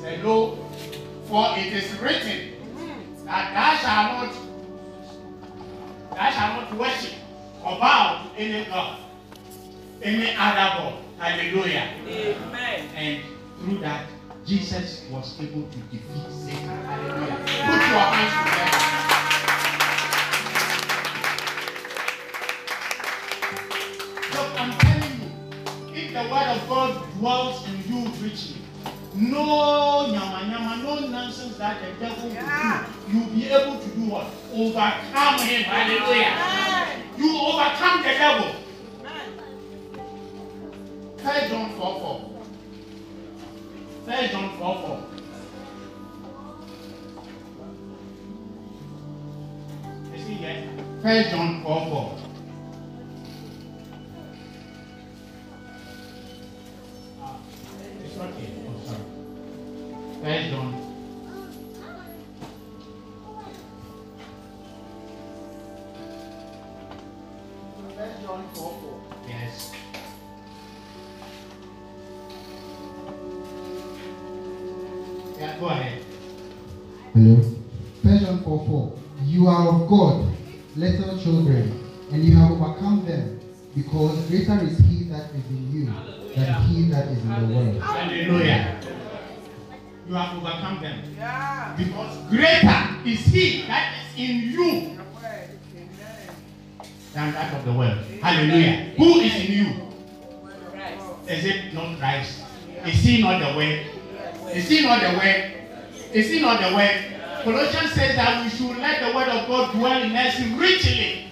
Say, 0.03 0.21
Lo, 0.21 0.57
for 1.29 1.57
it 1.57 1.71
is 1.71 1.97
written 1.99 2.51
that 3.23 3.53
thou 3.53 3.77
shalt 3.77 4.27
not, 4.27 4.35
thou 6.11 6.29
shalt 6.29 6.69
not 6.69 6.77
worship 6.77 7.13
or 7.63 7.79
bow 7.79 8.27
to 8.35 8.41
any 8.41 8.65
God, 8.65 8.99
any 10.01 10.35
other 10.37 10.75
God. 10.75 10.93
Hallelujah. 11.17 11.89
Amen. 12.05 12.89
And 12.97 13.23
through 13.61 13.77
that, 13.77 14.09
Jesus 14.45 15.05
was 15.09 15.39
able 15.39 15.69
to 15.69 15.77
defeat 15.77 16.31
Satan. 16.31 16.67
Hallelujah. 16.67 17.37
Put 17.37 17.79
your 17.87 17.99
hands 18.11 18.49
together. 18.49 18.82
dwells 27.23 27.65
in 27.69 27.75
you 27.87 27.99
richly. 28.21 28.57
No 29.15 30.07
nyama 30.11 30.43
nyama, 30.49 30.83
no 30.83 31.07
nonsense 31.07 31.57
that 31.57 31.79
the 31.81 32.05
devil 32.05 32.29
yeah. 32.29 32.83
will 32.83 33.13
do. 33.13 33.17
You'll 33.17 33.29
be 33.29 33.47
able 33.47 33.79
to 33.79 33.89
do 33.95 34.01
what? 34.11 34.27
Overcome 34.51 35.39
him. 35.47 35.63
Hallelujah. 35.63 36.35
You 37.17 37.39
overcome 37.39 38.03
the 38.03 38.09
devil. 38.09 38.51
First 41.17 41.49
John 41.49 41.69
4 41.71 41.99
4. 42.01 42.29
First 44.05 44.31
John 44.33 44.57
4 44.57 44.75
4. 44.81 45.03
Is 50.13 50.25
see 50.25 50.33
here? 50.33 50.63
First 51.01 51.29
John 51.29 51.63
4 51.63 51.85
4. 51.87 52.22
First 68.33 68.55
John 68.55 68.55
4 68.55 68.71
4. 68.81 69.01
Yes. 69.27 69.71
Yeah, 75.37 75.59
go 75.59 75.67
ahead. 75.67 76.03
Hello. 77.13 77.35
First 78.01 78.43
4 78.43 78.65
4. 78.65 78.99
You 79.25 79.47
are 79.47 79.67
of 79.67 79.87
God, 79.87 80.35
little 80.75 81.19
children, 81.19 81.79
and 82.11 82.25
you 82.25 82.35
have 82.35 82.51
overcome 82.51 83.05
them, 83.05 83.39
because 83.75 84.27
greater 84.29 84.59
is 84.63 84.79
he 84.79 85.03
that 85.09 85.29
is 85.35 85.45
in 85.49 85.71
you 85.71 85.85
than 86.35 86.53
he 86.63 86.89
that 86.89 87.07
is 87.09 87.19
in 87.19 87.29
the 87.29 87.55
world. 87.55 87.81
Hallelujah. 87.83 88.79
You 90.07 90.13
have 90.15 90.37
overcome 90.37 90.81
them. 90.81 91.01
Because 91.77 92.17
greater 92.29 92.85
is 93.05 93.25
he 93.25 93.61
that 93.67 93.93
is 93.99 94.19
in 94.19 94.51
you 94.51 94.92
than 97.13 97.31
that 97.33 97.53
of 97.53 97.65
the 97.65 97.73
world. 97.73 97.97
Hallelujah. 98.21 98.93
Who 98.97 99.19
is 99.19 99.35
in 99.35 99.51
you? 99.51 99.93
Is 101.27 101.45
it 101.45 101.73
not 101.73 101.97
Christ? 101.99 102.43
Is 102.85 102.95
he 102.95 103.21
not 103.21 103.39
the 103.39 103.57
way? 103.57 103.87
Is 104.53 104.67
he 104.67 104.81
not 104.81 105.01
the 105.01 105.17
way? 105.17 105.67
Is 106.11 106.29
he 106.29 106.41
not 106.41 106.59
the 106.61 106.75
way? 106.75 107.09
Colossians 107.43 107.91
says 107.93 108.15
that 108.15 108.43
we 108.43 108.49
should 108.49 108.77
let 108.77 109.01
the 109.01 109.15
word 109.15 109.27
of 109.29 109.47
God 109.47 109.73
dwell 109.73 110.01
in 110.01 110.15
us 110.15 110.39
richly. 110.57 111.27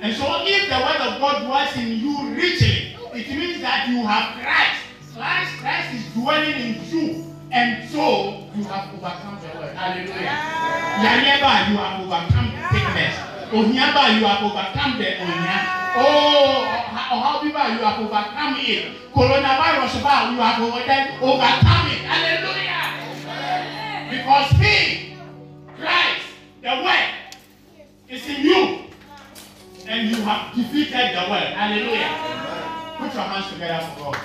And 0.00 0.14
so 0.16 0.24
if 0.44 0.68
the 0.68 0.76
word 0.76 1.00
of 1.00 1.20
God 1.20 1.44
dwells 1.44 1.76
in 1.76 1.98
you 1.98 2.34
richly, 2.34 2.96
it 3.14 3.28
means 3.28 3.60
that 3.60 3.88
you 3.88 4.04
have 4.06 4.40
Christ. 4.40 4.82
Christ, 5.14 5.56
Christ 5.60 5.94
is 5.94 6.12
dwelling 6.14 6.54
in 6.54 6.84
you. 6.90 7.34
And 7.50 7.88
so 7.88 8.46
you 8.56 8.64
have 8.64 8.92
overcome 8.94 9.38
the 9.40 9.58
world. 9.58 9.76
Hallelujah. 9.76 10.36
Yanyeba, 11.00 11.70
you 11.70 11.76
have 11.76 12.00
overcome 12.00 12.50
sickness. 12.72 13.33
Ohiaba, 13.54 14.18
you 14.18 14.26
have 14.26 14.42
overcome 14.42 14.98
the 14.98 15.14
ohia. 15.22 15.56
Oh, 15.96 16.66
Ohabiba, 17.14 17.70
you 17.70 17.84
have 17.86 18.00
overcome 18.02 18.56
it. 18.58 18.98
Coronavirus, 19.14 20.02
ba, 20.02 20.26
you 20.34 20.42
have 20.42 20.58
overcome 20.58 21.86
it. 21.86 22.02
Hallelujah. 22.02 22.82
Because 24.10 24.50
He, 24.58 25.14
Christ, 25.78 26.26
the 26.62 26.82
Word, 26.82 27.14
is 28.08 28.26
in 28.26 28.42
you. 28.42 28.78
And 29.86 30.08
you 30.10 30.16
have 30.22 30.52
defeated 30.56 31.14
the 31.14 31.30
world. 31.30 31.52
Hallelujah. 31.54 32.10
Put 32.98 33.14
your 33.14 33.22
hands 33.22 33.52
together 33.52 33.86
for 33.94 34.10
God. 34.10 34.16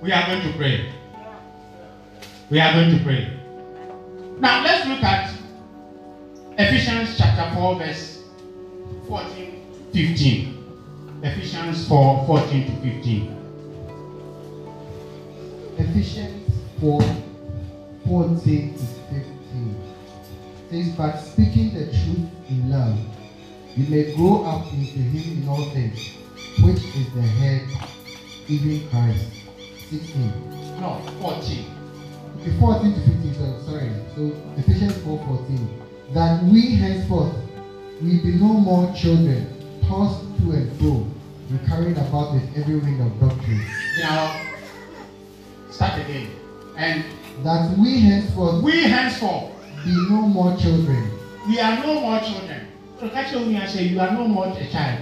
We 0.00 0.12
are 0.12 0.26
going 0.26 0.42
to 0.52 0.56
pray. 0.56 0.97
We 2.50 2.60
are 2.60 2.72
going 2.72 2.96
to 2.96 3.04
pray. 3.04 3.30
Now 4.38 4.64
let's 4.64 4.88
look 4.88 5.02
at 5.02 5.30
Ephesians 6.56 7.18
chapter 7.18 7.54
4, 7.54 7.74
verse 7.76 8.24
14 9.06 9.66
to 9.92 10.08
15. 10.08 11.20
Ephesians 11.24 11.86
4, 11.86 12.26
14 12.26 12.64
to 12.64 12.72
15. 12.80 13.34
Ephesians 15.76 16.50
4 16.80 17.02
14 18.06 18.72
to 18.72 18.78
15 18.78 19.82
says, 20.70 20.88
But 20.96 21.18
speaking 21.18 21.74
the 21.74 21.86
truth 21.86 22.30
in 22.48 22.70
love, 22.70 22.98
you 23.76 23.86
may 23.90 24.14
grow 24.14 24.44
up 24.44 24.72
into 24.72 25.00
him 25.00 25.42
in 25.42 25.48
all 25.50 25.68
things, 25.70 26.14
which 26.62 26.78
is 26.96 27.12
the 27.12 27.20
head, 27.20 27.68
even 28.48 28.88
Christ. 28.88 29.32
16. 29.90 30.80
No, 30.80 31.02
14. 31.20 31.77
Okay, 32.40 32.58
14 32.58 32.94
to 32.94 33.00
15, 33.00 33.34
so 33.34 33.62
sorry. 33.66 33.90
So 34.14 34.32
Ephesians 34.56 34.96
4 35.02 35.18
14. 35.26 35.82
That 36.14 36.42
we 36.44 36.76
henceforth 36.76 37.34
we 38.00 38.20
be 38.20 38.32
no 38.36 38.46
more 38.46 38.94
children, 38.94 39.46
tossed 39.88 40.22
to 40.38 40.52
and 40.52 40.78
fro, 40.78 41.06
and 41.50 41.66
carried 41.66 41.98
about 41.98 42.32
with 42.34 42.56
every 42.56 42.76
wind 42.76 43.00
of 43.00 43.20
doctrine. 43.20 43.60
Now, 43.98 44.40
start 45.70 46.00
again. 46.00 46.30
And 46.76 47.04
That 47.42 47.76
we 47.78 48.00
henceforth 48.00 48.62
we 48.62 48.82
henceforth, 48.82 49.52
be 49.84 49.90
no 50.10 50.22
more 50.22 50.56
children, 50.56 51.10
we 51.48 51.58
are 51.60 51.76
no 51.84 52.00
more 52.00 52.20
children. 52.20 52.68
So 53.00 53.08
catch 53.10 53.32
me 53.34 53.56
and 53.56 53.70
say, 53.70 53.84
You 53.84 54.00
are 54.00 54.10
no 54.12 54.26
more 54.26 54.48
a 54.48 54.66
child. 54.66 55.00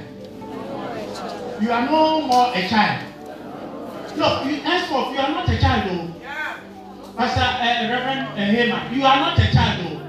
You 1.61 1.73
are 1.73 1.87
no 1.87 2.23
more 2.23 2.53
a 2.55 2.69
child. 2.69 3.03
No, 4.17 4.43
you, 4.45 4.57
henceforth, 4.57 5.13
you 5.13 5.19
are 5.19 5.31
not 5.31 5.49
a 5.49 5.59
child, 5.59 5.91
though. 5.91 6.16
Pastor 7.17 7.41
uh, 7.41 7.89
Reverend 7.89 8.29
uh, 8.29 8.37
Hema, 8.37 8.95
you 8.95 9.03
are 9.03 9.17
not 9.17 9.39
a 9.39 9.51
child, 9.51 9.81
though. 9.81 10.01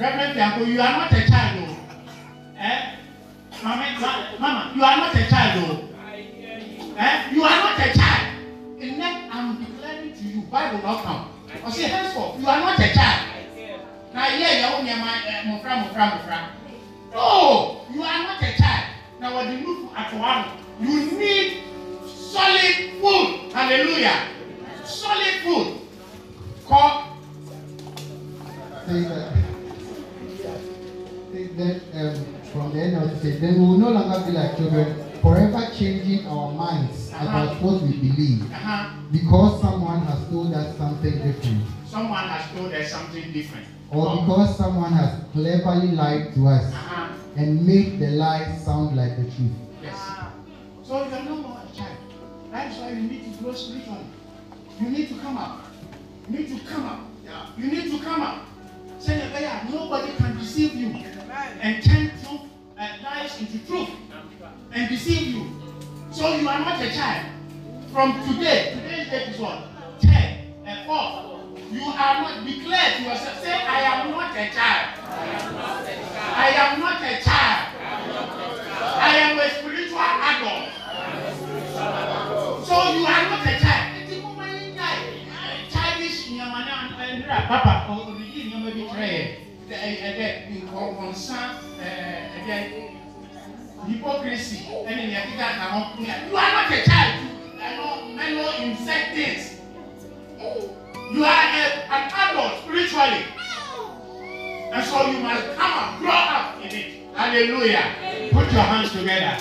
Reverend 0.00 0.34
Fianco, 0.38 0.64
you 0.64 0.80
are 0.80 0.96
not 0.96 1.12
a 1.12 1.28
child, 1.28 1.58
though. 1.58 1.76
Eh? 2.56 2.94
Mama, 3.64 3.98
ma, 4.00 4.38
mama, 4.38 4.72
you 4.76 4.84
are 4.84 4.96
not 4.96 5.14
a 5.16 5.28
child, 5.28 5.58
though. 5.58 5.88
Eh? 6.96 7.32
You 7.34 7.42
are 7.42 7.58
not 7.58 7.80
a 7.80 7.92
child. 7.98 8.36
And 8.80 9.00
then 9.02 9.28
I'm 9.32 9.58
declaring 9.64 10.14
to 10.14 10.22
you, 10.22 10.42
Bible 10.42 10.80
not 10.82 11.02
come. 11.02 11.30
I 11.64 11.70
say, 11.72 11.88
henceforth, 11.88 12.38
you 12.38 12.46
are 12.46 12.60
not 12.60 12.78
a 12.78 12.94
child. 12.94 13.26
Now, 14.14 14.28
yeah, 14.28 14.58
you 14.58 14.64
are 14.66 14.78
only 14.78 14.94
my 14.94 15.18
mofra, 15.50 15.82
mofra, 15.82 16.10
mofra. 16.14 16.48
No, 17.12 17.86
you 17.92 18.02
are 18.04 18.22
not 18.22 18.40
a 18.40 18.56
child. 18.56 18.86
Now, 19.18 19.34
what 19.34 19.46
you 19.50 19.66
look 19.66 19.92
at 19.96 20.14
one, 20.14 20.46
you 20.80 21.18
need 21.18 21.64
solid 22.06 23.00
food. 23.00 23.52
Hallelujah. 23.52 24.28
Solid 24.84 25.34
food. 25.42 25.79
Call, 26.70 27.18
say 28.86 29.02
that, 31.58 31.80
um, 31.94 32.24
from 32.52 32.72
the 32.72 32.80
end 32.80 32.96
of 33.02 33.10
the 33.10 33.16
say, 33.20 33.38
then 33.40 33.54
we 33.54 33.60
will 33.66 33.78
no 33.78 33.90
longer 33.90 34.24
be 34.24 34.32
like 34.32 34.56
children, 34.56 34.94
forever 35.20 35.66
changing 35.76 36.26
our 36.28 36.52
minds 36.52 37.08
about 37.10 37.60
what 37.60 37.82
we 37.82 37.96
believe, 37.96 38.42
uh-huh. 38.52 39.00
because 39.10 39.60
someone 39.60 40.02
has 40.02 40.28
told 40.28 40.54
us 40.54 40.76
something 40.76 41.12
different, 41.22 41.62
someone 41.86 42.28
has 42.28 42.50
told 42.56 42.72
us 42.72 42.90
something 42.90 43.32
different. 43.32 43.66
or 43.90 44.16
because 44.22 44.56
someone 44.56 44.92
has 44.92 45.24
cleverly 45.32 45.90
lied 45.90 46.32
to 46.34 46.46
us 46.46 46.72
Uh-huh. 46.72 47.08
and 47.36 47.66
made 47.66 47.98
the 47.98 48.10
lie 48.12 48.56
sound 48.64 48.96
like 48.96 49.16
the 49.16 49.24
truth. 49.24 49.50
Yes. 49.82 49.98
So 50.84 51.04
you 51.04 51.14
are 51.14 51.24
no 51.24 51.36
more 51.36 51.58
a 51.58 51.76
child. 51.76 51.96
That's 52.52 52.78
why 52.78 52.90
you 52.90 53.02
need 53.02 53.24
to 53.36 53.42
grow 53.42 53.52
spiritually. 53.54 54.06
You 54.80 54.88
need 54.90 55.08
to 55.08 55.14
come 55.16 55.36
up. 55.36 55.66
You 56.28 56.38
need 56.38 56.48
to 56.48 56.64
come 56.66 56.86
up. 56.86 57.00
You 57.56 57.66
need 57.70 57.90
to 57.90 57.98
come 58.04 58.22
up. 58.22 58.46
Say, 58.98 59.16
yeah, 59.40 59.66
nobody 59.70 60.12
can 60.16 60.36
deceive 60.36 60.74
you 60.74 60.88
and 61.60 61.82
turn 61.82 62.10
truth 62.22 62.40
and 62.76 63.02
lies 63.02 63.40
into 63.40 63.58
truth 63.66 63.88
and 64.72 64.88
deceive 64.88 65.28
you. 65.28 65.46
So 66.10 66.36
you 66.36 66.48
are 66.48 66.58
not 66.60 66.80
a 66.82 66.90
child. 66.90 67.26
From 67.92 68.12
today, 68.26 68.72
today's 68.74 69.08
date 69.10 69.28
is 69.34 69.38
what? 69.40 69.64
10 70.00 70.54
and 70.66 70.86
4. 70.86 71.40
You 71.72 71.82
are 71.84 72.20
not 72.22 72.46
declared 72.46 72.96
to 72.96 73.02
yourself. 73.02 73.42
Say, 73.42 73.52
I 73.52 73.80
am 73.82 74.10
not 74.10 74.36
a 74.36 74.50
child. 74.50 74.98
I 76.36 76.50
am 76.56 76.80
not 76.80 77.02
a 77.02 77.22
child. 77.22 77.79
Hypocrisy 93.86 94.66
and 94.86 95.12
na 95.36 95.66
ho. 95.70 96.02
You 96.02 96.36
are 96.36 96.52
not 96.52 96.72
a 96.72 96.82
child. 96.84 97.26
Know 97.76 98.08
mellow 98.14 98.52
insect 98.60 99.14
things. 99.14 99.60
You 101.12 101.24
are 101.24 101.28
a, 101.28 101.64
an 101.90 102.10
adult 102.12 102.62
spiritually. 102.62 103.24
And 104.72 104.84
so 104.84 105.06
you 105.10 105.20
must 105.20 105.56
come 105.56 105.72
up, 105.72 105.98
grow 105.98 106.10
up 106.10 106.64
in 106.64 106.70
it. 106.70 107.14
Hallelujah. 107.14 108.30
Put 108.32 108.52
your 108.52 108.62
hands 108.62 108.92
together. 108.92 109.38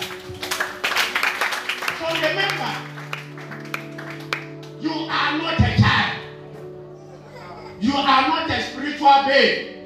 So 2.00 2.06
remember, 2.16 2.72
you 4.82 4.92
are 4.92 5.38
not 5.38 5.60
a 5.60 5.78
child. 5.80 6.20
You 7.80 7.94
are 7.94 8.28
not 8.28 8.50
a 8.50 8.62
spiritual 8.64 9.24
babe. 9.28 9.79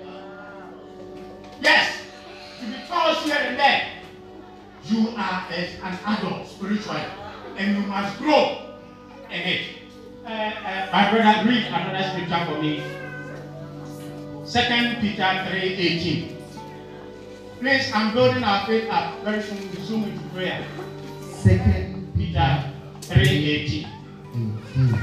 Yes, 1.63 2.01
to 2.59 2.65
be 2.65 2.75
told 2.87 3.17
here 3.23 3.37
and 3.39 3.57
there, 3.57 3.87
you 4.85 5.09
are 5.15 5.47
a, 5.49 5.69
an 5.83 5.97
adult 6.05 6.47
spiritually, 6.47 7.01
and 7.57 7.77
you 7.77 7.87
must 7.87 8.17
grow 8.19 8.75
in 9.29 9.39
it. 9.41 9.61
Uh, 10.25 10.27
uh, 10.29 10.89
my 10.91 11.09
brother, 11.09 11.49
read 11.49 11.67
another 11.67 12.03
scripture 12.09 12.45
for 12.45 12.61
me. 12.61 12.83
Second 14.45 14.99
Peter 14.99 15.23
3:18. 15.23 16.35
Please, 17.59 17.91
I'm 17.93 18.13
building 18.13 18.43
our 18.43 18.65
faith 18.67 18.89
up. 18.91 19.23
Very 19.23 19.41
soon 19.41 19.71
we 19.71 19.77
zoom 19.83 20.03
into 20.03 20.27
prayer. 20.35 20.65
Second 21.31 22.11
Peter 22.15 22.71
3:18. 23.03 23.87
18. 24.35 24.99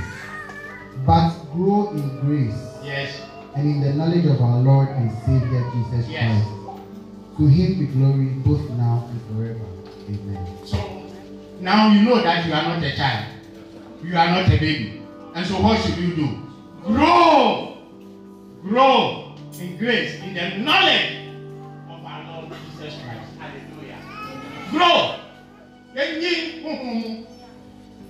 But 1.06 1.30
grow 1.54 1.90
in 1.92 2.20
grace 2.20 2.60
Yes. 2.84 3.29
And 3.54 3.68
in 3.68 3.80
the 3.80 3.92
knowledge 3.94 4.26
of 4.26 4.40
our 4.40 4.58
Lord 4.60 4.88
and 4.90 5.10
Savior 5.24 5.64
Jesus 5.72 6.08
Yes. 6.08 6.44
Christ. 6.44 6.80
To 7.38 7.46
him 7.46 7.78
be 7.78 7.86
glory 7.86 8.26
both 8.44 8.68
now 8.70 9.08
and 9.08 9.20
forever. 9.36 9.66
Amen. 10.08 10.46
So 10.66 10.76
now 11.60 11.92
you 11.92 12.02
know 12.02 12.20
that 12.22 12.46
you 12.46 12.52
are 12.52 12.62
not 12.62 12.82
a 12.82 12.96
child. 12.96 13.26
You 14.02 14.16
are 14.16 14.30
not 14.30 14.46
a 14.46 14.58
baby. 14.58 15.02
And 15.34 15.46
so 15.46 15.60
what 15.60 15.80
should 15.80 15.96
you 15.96 16.14
do? 16.16 16.28
Grow. 16.84 17.78
Grow 18.62 19.34
in 19.58 19.76
grace, 19.76 20.20
in 20.20 20.34
the 20.34 20.58
knowledge 20.58 21.28
of 21.88 22.04
our 22.04 22.42
Lord 22.42 22.52
Jesus 22.72 22.94
Christ. 23.02 23.30
Hallelujah. 23.38 23.98
Grow. 24.70 25.16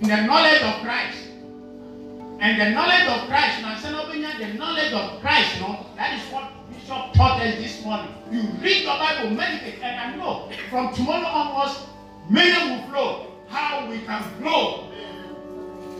In 0.02 0.08
the 0.08 0.16
knowledge 0.22 0.62
of 0.62 0.82
Christ. 0.82 1.18
And 2.40 2.60
the 2.60 2.70
knowledge 2.70 3.06
of 3.06 3.28
Christ, 3.28 3.60
now 3.60 3.76
say 3.76 3.92
no 3.92 4.04
benya 4.04 4.38
the 4.38 4.54
knowledge 4.58 4.92
of 4.92 5.20
Christ, 5.20 5.60
no, 5.60 5.86
that 5.96 6.18
is 6.18 6.32
what 6.32 6.50
Bishop 6.72 7.12
taught 7.12 7.40
us 7.42 7.54
this 7.56 7.84
morning. 7.84 8.14
You 8.30 8.40
read 8.62 8.82
your 8.84 8.96
Bible, 8.96 9.30
meditate, 9.30 9.82
and 9.82 10.00
I 10.00 10.16
know 10.16 10.48
from 10.70 10.94
tomorrow 10.94 11.26
onwards, 11.26 11.80
many 12.30 12.70
will 12.70 12.88
flow. 12.88 13.26
How 13.48 13.90
we 13.90 13.98
can 13.98 14.22
grow, 14.38 14.90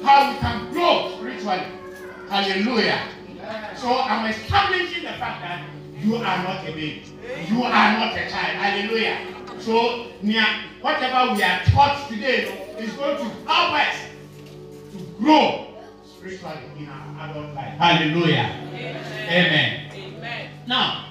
how 0.05 0.33
we 0.33 0.39
can 0.39 0.73
grow 0.73 1.13
spiritually. 1.17 1.67
Hallelujah. 2.29 3.09
So 3.77 3.99
I'm 3.99 4.31
establishing 4.31 5.03
the 5.03 5.15
fact 5.19 5.43
that 5.43 5.69
you 5.99 6.15
are 6.15 6.43
not 6.45 6.63
a 6.63 6.73
baby, 6.73 7.03
you 7.51 7.65
are 7.65 7.93
not 7.99 8.17
a 8.17 8.31
child. 8.31 8.57
Hallelujah. 8.57 9.19
So 9.59 10.07
whatever 10.81 11.35
we 11.35 11.43
are 11.43 11.61
taught 11.65 12.09
today 12.09 12.53
is 12.79 12.93
going 12.93 13.17
to 13.17 13.25
help 13.51 13.75
us 13.75 13.97
to 14.93 14.99
grow 15.21 15.67
spiritually 16.21 16.59
in 16.79 16.87
our 16.87 17.31
adult 17.31 17.55
life. 17.55 17.79
Hallelujah. 17.79 18.55
Amen. 18.75 19.91
Amen. 19.95 20.51
Now, 20.67 21.07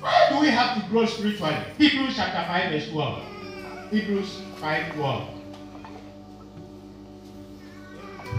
why 0.00 0.30
do 0.30 0.40
we 0.40 0.48
have 0.48 0.82
to 0.82 0.88
grow 0.88 1.06
spiritually? 1.06 1.54
Hebrews 1.78 2.16
chapter 2.16 2.44
5, 2.44 2.72
verse 2.72 2.90
12. 2.90 3.22
Hebrews 3.92 4.40
5 4.56 4.94
12. 4.94 5.28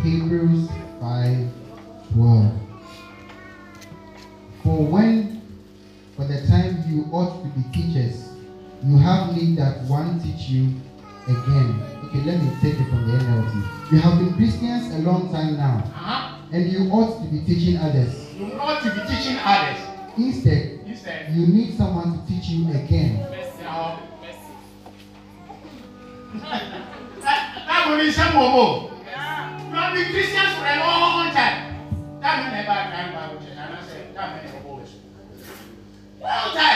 Hebrews 0.03 0.69
5 0.99 1.51
12. 2.13 2.53
For 4.63 4.85
when, 4.85 5.41
for 6.17 6.25
the 6.25 6.45
time 6.47 6.83
you 6.89 7.05
ought 7.13 7.43
to 7.43 7.49
be 7.49 7.63
teachers, 7.71 8.27
you 8.83 8.97
have 8.97 9.33
need 9.33 9.57
that 9.57 9.83
one 9.83 10.19
teach 10.21 10.49
you 10.49 10.73
again. 11.29 11.81
Okay, 12.05 12.21
let 12.25 12.41
me 12.41 12.49
take 12.61 12.73
it 12.79 12.89
from 12.89 13.05
the 13.07 13.17
NLT. 13.17 13.91
You 13.91 13.99
have 13.99 14.17
been 14.19 14.33
Christians 14.33 14.93
a 14.95 14.99
long 14.99 15.31
time 15.31 15.57
now, 15.57 15.77
Uh-huh. 15.85 16.37
and 16.51 16.71
you 16.71 16.89
ought 16.91 17.21
to 17.23 17.29
be 17.29 17.39
teaching 17.45 17.77
others. 17.77 18.33
You 18.37 18.53
ought 18.59 18.81
to 18.81 18.89
be 18.89 19.01
teaching 19.07 19.37
others. 19.43 19.77
Instead, 20.17 20.79
Instead, 20.85 21.31
you 21.35 21.45
need 21.47 21.77
someone 21.77 22.17
to 22.19 22.27
teach 22.27 22.49
you 22.49 22.67
again. 22.73 23.19
Mercy. 23.29 23.63
Mercy. 24.21 24.51
that, 27.21 27.63
that 27.67 27.85
will 27.89 27.97
be 28.03 28.11
some 28.11 28.33
more. 28.35 28.91
Yeah. 29.05 29.67
You 29.69 29.73
have 29.75 29.93
been 29.93 30.11
Christians 30.11 30.53
for 30.57 30.65
a 30.65 30.77
long 30.79 31.31
time. 31.31 31.57
That 32.21 32.33
means 32.41 32.51
never 32.53 32.67
time 32.67 33.13
Bible 33.13 33.37
church. 33.45 33.55
And 33.55 33.73
I 33.75 33.81
said, 33.87 34.15
that 34.15 34.43
means 34.43 34.55
always. 34.65 34.89
Long 36.21 36.55
time. 36.57 36.68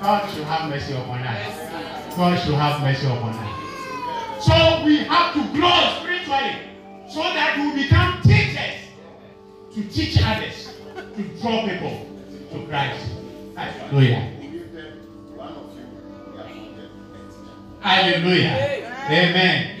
God 0.00 0.30
should 0.30 0.44
have 0.44 0.68
mercy 0.70 0.92
upon 0.92 1.20
us. 1.20 2.16
God 2.16 2.38
should 2.38 2.54
have 2.54 2.80
mercy 2.82 3.06
upon 3.06 3.30
us. 3.34 4.44
So 4.44 4.84
we 4.84 4.98
have 4.98 5.34
to 5.34 5.40
grow 5.52 5.98
spiritually 6.00 6.56
so 7.08 7.22
that 7.22 7.56
we 7.58 7.82
become 7.82 8.20
teachers 8.22 8.80
to 9.74 9.82
teach 9.88 10.18
others, 10.22 10.74
to 11.16 11.22
draw 11.40 11.66
people 11.66 12.06
to 12.52 12.66
Christ. 12.66 13.06
Hallelujah. 13.54 14.32
Hallelujah. 17.80 18.94
Amen. 19.08 19.75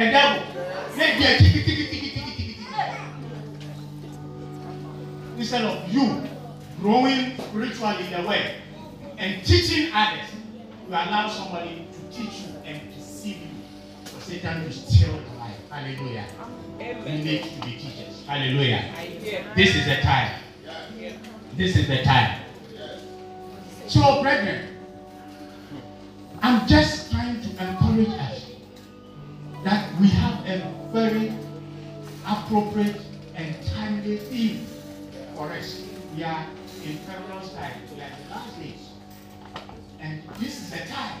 The 0.00 0.10
devil. 0.10 0.42
Instead 5.36 5.64
of 5.64 5.92
you 5.92 6.22
growing 6.80 7.36
spiritually 7.36 8.04
in 8.06 8.22
the 8.22 8.28
way 8.28 8.56
and 9.18 9.44
teaching 9.44 9.90
others, 9.94 10.28
you 10.86 10.88
allow 10.88 11.28
somebody 11.28 11.86
to 11.92 12.16
teach 12.16 12.40
you 12.40 12.54
and 12.64 12.94
deceive 12.94 13.36
you. 13.36 13.48
For 14.04 14.20
Satan 14.22 14.72
steal 14.72 15.08
your 15.08 15.18
life. 15.38 15.56
Hallelujah. 15.70 16.26
We 16.78 17.22
need 17.22 17.42
to 17.42 17.66
be 17.66 17.72
teachers. 17.76 18.24
Hallelujah. 18.26 18.94
This 19.54 19.76
is 19.76 19.84
the 19.84 19.96
time. 19.96 20.40
This 21.56 21.76
is 21.76 21.88
the 21.88 22.02
time. 22.02 22.40
So, 23.86 24.22
brethren, 24.22 24.78
I'm 26.42 26.66
just 26.66 27.10
trying 27.10 27.42
to 27.42 27.48
encourage 27.48 28.08
us 28.18 28.29
a 30.50 30.74
very 30.92 31.32
appropriate 32.26 33.00
and 33.36 33.54
timely 33.66 34.16
theme 34.16 34.66
for 35.36 35.50
us. 35.52 35.82
We 36.16 36.24
are 36.24 36.46
in 36.84 36.98
perilous 36.98 37.54
are 37.54 37.70
in 37.70 37.96
the 37.96 38.34
last 38.34 38.58
days. 38.58 38.88
And 40.00 40.22
this 40.38 40.60
is 40.60 40.70
the 40.70 40.86
time 40.88 41.20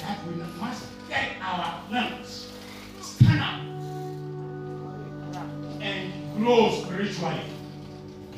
that 0.00 0.26
we 0.26 0.34
must 0.34 0.86
get 1.08 1.36
our 1.40 1.82
lamps, 1.90 2.52
stand 3.00 3.40
up, 3.40 3.60
and 5.80 6.12
grow 6.36 6.70
spiritually. 6.70 7.40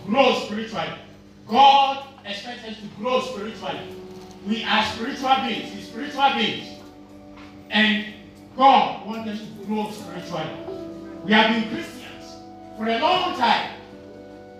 Grow 0.06 0.34
spiritually. 0.44 0.92
God 1.48 2.04
expects 2.26 2.64
us 2.64 2.76
to 2.76 2.86
grow 2.98 3.20
spiritually. 3.22 3.80
We 4.46 4.64
are 4.64 4.84
spiritual 4.84 5.34
beings, 5.46 5.72
He's 5.72 5.86
spiritual 5.88 6.30
beings. 6.34 6.78
And 7.70 8.04
God 8.56 9.06
wants 9.06 9.30
us 9.30 9.38
to 9.40 9.66
grow 9.66 9.90
spiritually. 9.90 10.50
We 11.24 11.32
have 11.32 11.54
been 11.54 11.72
Christians 11.72 12.36
for 12.76 12.88
a 12.88 12.98
long 12.98 13.36
time. 13.38 13.70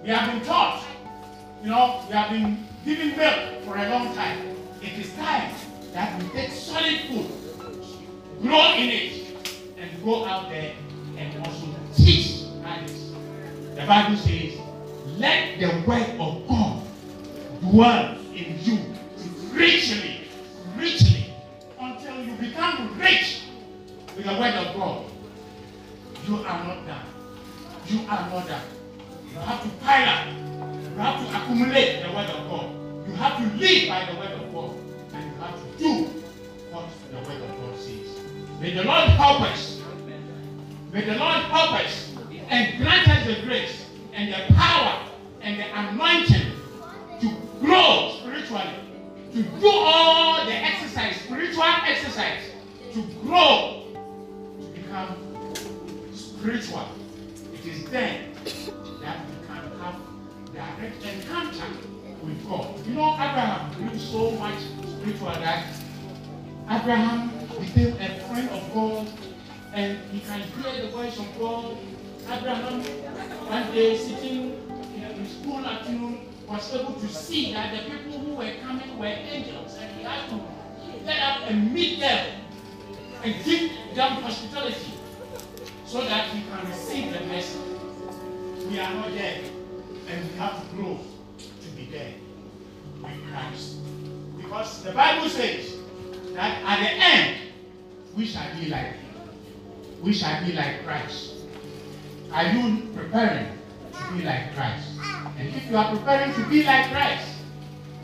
We 0.03 0.11
have 0.11 0.33
been 0.33 0.45
taught, 0.45 0.85
you 1.63 1.71
know, 1.71 2.05
we 2.09 2.15
have 2.15 2.31
been 2.31 2.67
given 2.85 3.17
milk 3.17 3.65
for 3.65 3.77
a 3.77 3.89
long 3.91 4.15
time. 4.15 4.57
It 4.81 4.99
is 4.99 5.13
time 5.15 5.53
that 5.93 6.23
we 6.23 6.29
take 6.31 6.51
solid 6.51 7.01
food, 7.09 7.31
grow 8.41 8.75
in 8.75 8.89
it, 8.89 9.37
and 9.79 10.05
go 10.05 10.25
out 10.25 10.49
there 10.49 10.75
and 11.19 11.47
also 11.47 11.67
teach 11.95 12.45
others. 12.65 13.11
The 13.75 13.85
Bible 13.87 14.17
says, 14.17 14.59
let 15.19 15.59
the 15.59 15.85
word 15.87 16.09
of 16.19 16.49
God 16.49 16.83
dwell 17.61 18.17
in 18.35 18.59
you 18.61 18.79
richly, 19.53 20.29
richly, 20.77 21.35
until 21.79 22.25
you 22.25 22.33
become 22.35 22.99
rich 22.99 23.40
with 24.17 24.27
the 24.27 24.33
word 24.33 24.55
of 24.55 24.77
God. 24.77 25.05
You 26.27 26.37
are 26.37 26.65
not 26.65 26.87
done. 26.87 27.07
You 27.87 28.01
are 28.09 28.31
not 28.31 28.47
done. 28.47 28.63
You 29.31 29.39
have 29.39 29.63
to 29.63 29.69
pile 29.85 30.09
up. 30.09 30.27
You 30.85 30.97
have 30.99 31.21
to 31.21 31.39
accumulate 31.39 32.03
the 32.03 32.13
word 32.13 32.31
of 32.31 32.49
God. 32.49 32.71
You 33.07 33.15
have 33.15 33.39
to 33.39 33.57
live 33.59 33.89
by 33.89 34.05
the 34.11 34.19
word 34.19 34.33
of 34.33 34.53
God. 34.53 34.77
And 35.13 35.25
you 35.25 35.41
have 35.41 35.55
to 35.55 35.79
do 35.79 36.05
what 36.71 36.89
the 37.11 37.19
word 37.29 37.43
of 37.43 37.61
God 37.61 37.79
says. 37.79 38.21
May 38.61 38.75
the 38.75 38.85
Lord 38.85 39.09
help 39.11 39.41
us. 39.43 39.81
May 40.93 41.05
the 41.05 41.15
Lord 41.15 41.45
help 41.45 41.73
us 41.73 42.13
and 42.49 42.79
grant 42.79 43.09
us 43.09 43.27
the 43.27 43.43
grace 43.47 43.87
and 44.13 44.33
the 44.33 44.55
power 44.55 45.07
and 45.41 45.59
the 45.59 45.79
anointing 45.79 46.53
to 47.21 47.31
grow 47.61 48.17
spiritually, 48.21 48.75
to 49.33 49.43
do 49.43 49.69
all 49.69 50.45
the 50.45 50.53
exercise, 50.53 51.17
spiritual 51.17 51.63
exercise, 51.63 52.43
to 52.93 53.03
grow, 53.23 53.70
spiritual. 56.41 56.89
It 57.53 57.67
is 57.67 57.85
then 57.91 58.33
that 59.03 59.27
we 59.29 59.47
can 59.47 59.79
have 59.79 59.97
direct 60.55 61.05
encounter 61.05 61.67
with 62.23 62.49
God. 62.49 62.87
You 62.87 62.95
know, 62.95 63.13
Abraham 63.13 63.75
grew 63.75 63.99
so 63.99 64.31
much 64.33 64.59
spiritual 64.89 65.33
that 65.33 65.67
Abraham 66.71 67.31
became 67.61 67.93
a 68.01 68.21
friend 68.25 68.49
of 68.49 68.73
God 68.73 69.07
and 69.75 69.99
he 70.11 70.21
can 70.21 70.41
hear 70.41 70.83
the 70.83 70.89
voice 70.89 71.19
of 71.19 71.29
God. 71.39 71.77
Abraham, 72.25 72.81
one 73.47 73.75
day 73.75 73.99
sitting 73.99 74.57
in 74.97 75.27
school 75.29 75.59
afternoon, 75.67 76.21
was 76.49 76.75
able 76.75 76.95
to 76.95 77.09
see 77.09 77.53
that 77.53 77.71
the 77.71 77.91
people 77.91 78.19
who 78.19 78.35
were 78.37 78.53
coming 78.63 78.99
were 78.99 79.07
angels 79.07 79.77
and 79.79 79.95
he 79.95 80.05
had 80.05 80.27
to 80.31 80.41
get 81.05 81.21
up 81.21 81.51
and 81.51 81.71
meet 81.75 82.01
them 82.01 82.41
and 83.23 83.45
give 83.45 83.71
them 83.95 84.13
hospitality 84.23 85.00
so 85.91 86.01
that 86.03 86.29
he 86.29 86.43
can 86.43 86.69
receive 86.69 87.13
the 87.13 87.19
blessing. 87.19 88.71
We 88.71 88.79
are 88.79 88.95
not 88.95 89.13
there 89.13 89.41
and 90.09 90.31
we 90.31 90.39
have 90.39 90.63
to 90.63 90.77
grow 90.77 91.01
to 91.37 91.69
be 91.75 91.87
there 91.87 92.15
with 93.03 93.33
Christ. 93.33 93.79
Because 94.37 94.85
the 94.85 94.93
Bible 94.93 95.29
says 95.29 95.75
that 96.35 96.63
at 96.63 96.79
the 96.79 96.91
end 96.91 97.39
we 98.17 98.25
shall 98.25 98.55
be 98.57 98.69
like 98.69 98.87
him. 98.87 99.31
We 100.01 100.13
shall 100.13 100.47
be 100.47 100.53
like 100.53 100.85
Christ. 100.85 101.33
Are 102.33 102.47
you 102.47 102.89
preparing 102.95 103.59
to 103.93 104.13
be 104.17 104.23
like 104.23 104.55
Christ? 104.55 104.91
And 105.39 105.49
if 105.49 105.69
you 105.69 105.77
are 105.77 105.91
preparing 105.97 106.33
to 106.35 106.49
be 106.49 106.63
like 106.63 106.93
Christ, 106.93 107.27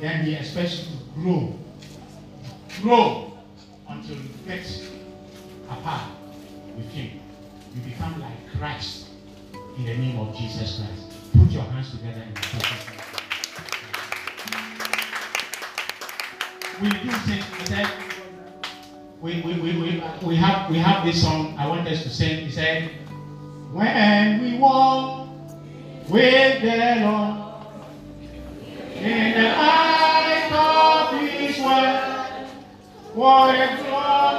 then 0.00 0.24
he 0.24 0.34
expects 0.34 0.88
you 0.88 0.96
to 0.96 1.20
grow. 1.20 1.58
Grow 2.82 3.38
until 3.88 4.16
you 4.16 4.28
get 4.44 4.66
apart 5.70 6.10
with 6.76 6.90
him. 6.90 7.20
You 7.76 7.82
become 7.90 8.18
like 8.20 8.58
Christ 8.58 9.08
in 9.76 9.84
the 9.84 9.96
name 9.98 10.18
of 10.18 10.34
Jesus 10.34 10.78
Christ. 10.78 11.32
Put 11.36 11.50
your 11.50 11.62
hands 11.64 11.90
together 11.90 12.24
We 16.80 16.88
do 16.88 17.10
sing, 17.10 17.42
said, 17.64 17.88
we, 19.20 19.42
we, 19.42 19.60
we, 19.60 19.78
we, 19.78 20.02
we, 20.22 20.36
have, 20.36 20.70
we 20.70 20.78
have 20.78 21.04
this 21.04 21.22
song 21.22 21.54
I 21.58 21.66
want 21.66 21.86
us 21.86 22.02
to 22.04 22.10
sing. 22.10 22.46
He 22.46 22.50
said, 22.50 22.90
When 23.72 24.42
we 24.42 24.58
walk 24.58 25.28
with 26.08 26.62
the 26.62 27.00
Lord 27.00 27.66
in 28.94 29.42
the 29.42 29.54
eyes 29.54 31.12
of 31.12 31.20
His 31.20 31.58
word, 31.58 32.48
what 33.14 33.54
a 33.54 33.82
glory 33.82 34.35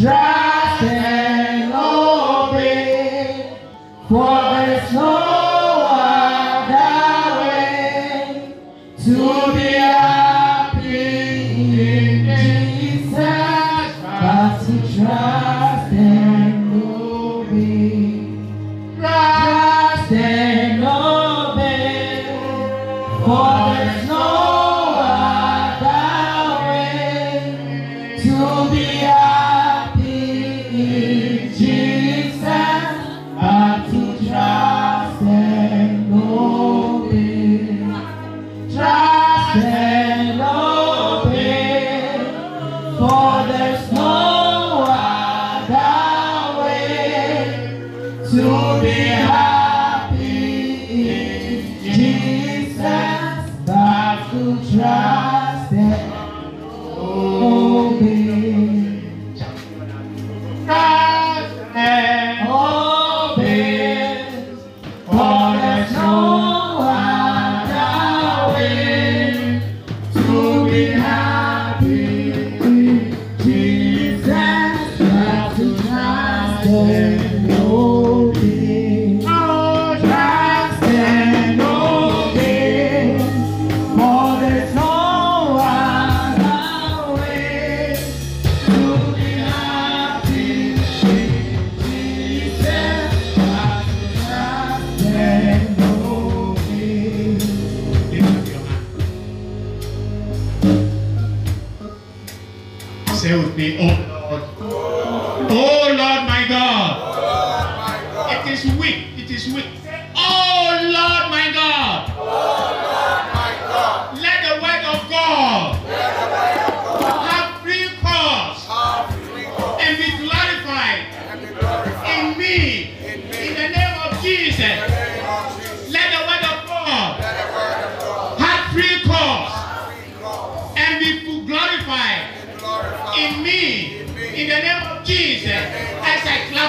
trust 0.00 0.82
and 0.84 1.72
obey, 1.74 3.58
for 4.08 4.47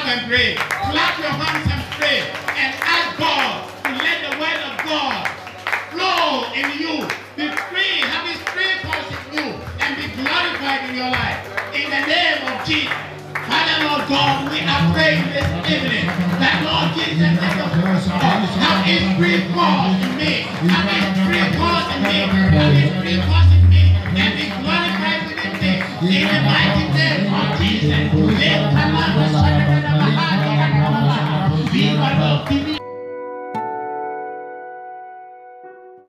and 0.09 0.25
pray. 0.25 0.55
Clap 0.57 1.19
your 1.21 1.29
hands 1.29 1.69
and 1.69 1.85
pray. 1.93 2.25
And 2.57 2.73
ask 2.81 3.13
God 3.21 3.69
to 3.85 3.91
let 3.93 4.17
the 4.25 4.33
word 4.41 4.61
of 4.65 4.73
God 4.81 5.21
flow 5.93 6.49
in 6.57 6.65
you. 6.81 7.05
Be 7.37 7.45
free. 7.69 8.01
Have 8.09 8.25
his 8.25 8.41
free 8.49 8.73
course 8.81 9.05
in 9.05 9.21
you. 9.37 9.47
And 9.77 9.93
be 10.01 10.09
glorified 10.17 10.89
in 10.89 10.97
your 10.97 11.13
life. 11.13 11.45
In 11.77 11.93
the 11.93 12.01
name 12.09 12.41
of 12.41 12.57
Jesus. 12.65 12.89
Father, 13.45 13.77
Lord 13.85 14.09
God, 14.09 14.49
we 14.49 14.65
are 14.65 14.83
praying 14.97 15.29
this 15.29 15.45
evening 15.69 16.09
that 16.41 16.57
Lord 16.65 16.89
Jesus, 16.97 17.29
let 17.29 17.53
the 17.53 17.69
God 17.69 18.49
have 18.65 18.81
his 18.89 19.05
free 19.13 19.45
course 19.53 19.93
in 19.93 20.13
me. 20.17 20.49
Have 20.73 20.89
his 20.89 21.05
free 21.21 21.45
course 21.53 21.85
in 21.93 22.01
me. 22.01 22.17
Have 22.57 22.73
his 22.73 22.89
free 22.97 23.21
course 23.29 23.49
in 23.53 23.61
me. 23.69 23.93
And 24.17 24.33
be 24.33 24.45
glorified 24.57 25.21
within 25.29 25.53
me. 25.61 25.85
In 26.01 26.25
the 26.33 26.39
mighty 26.49 26.85
name 26.97 27.29
of 27.29 27.61
Jesus. 27.61 28.09
Lift 28.09 29.78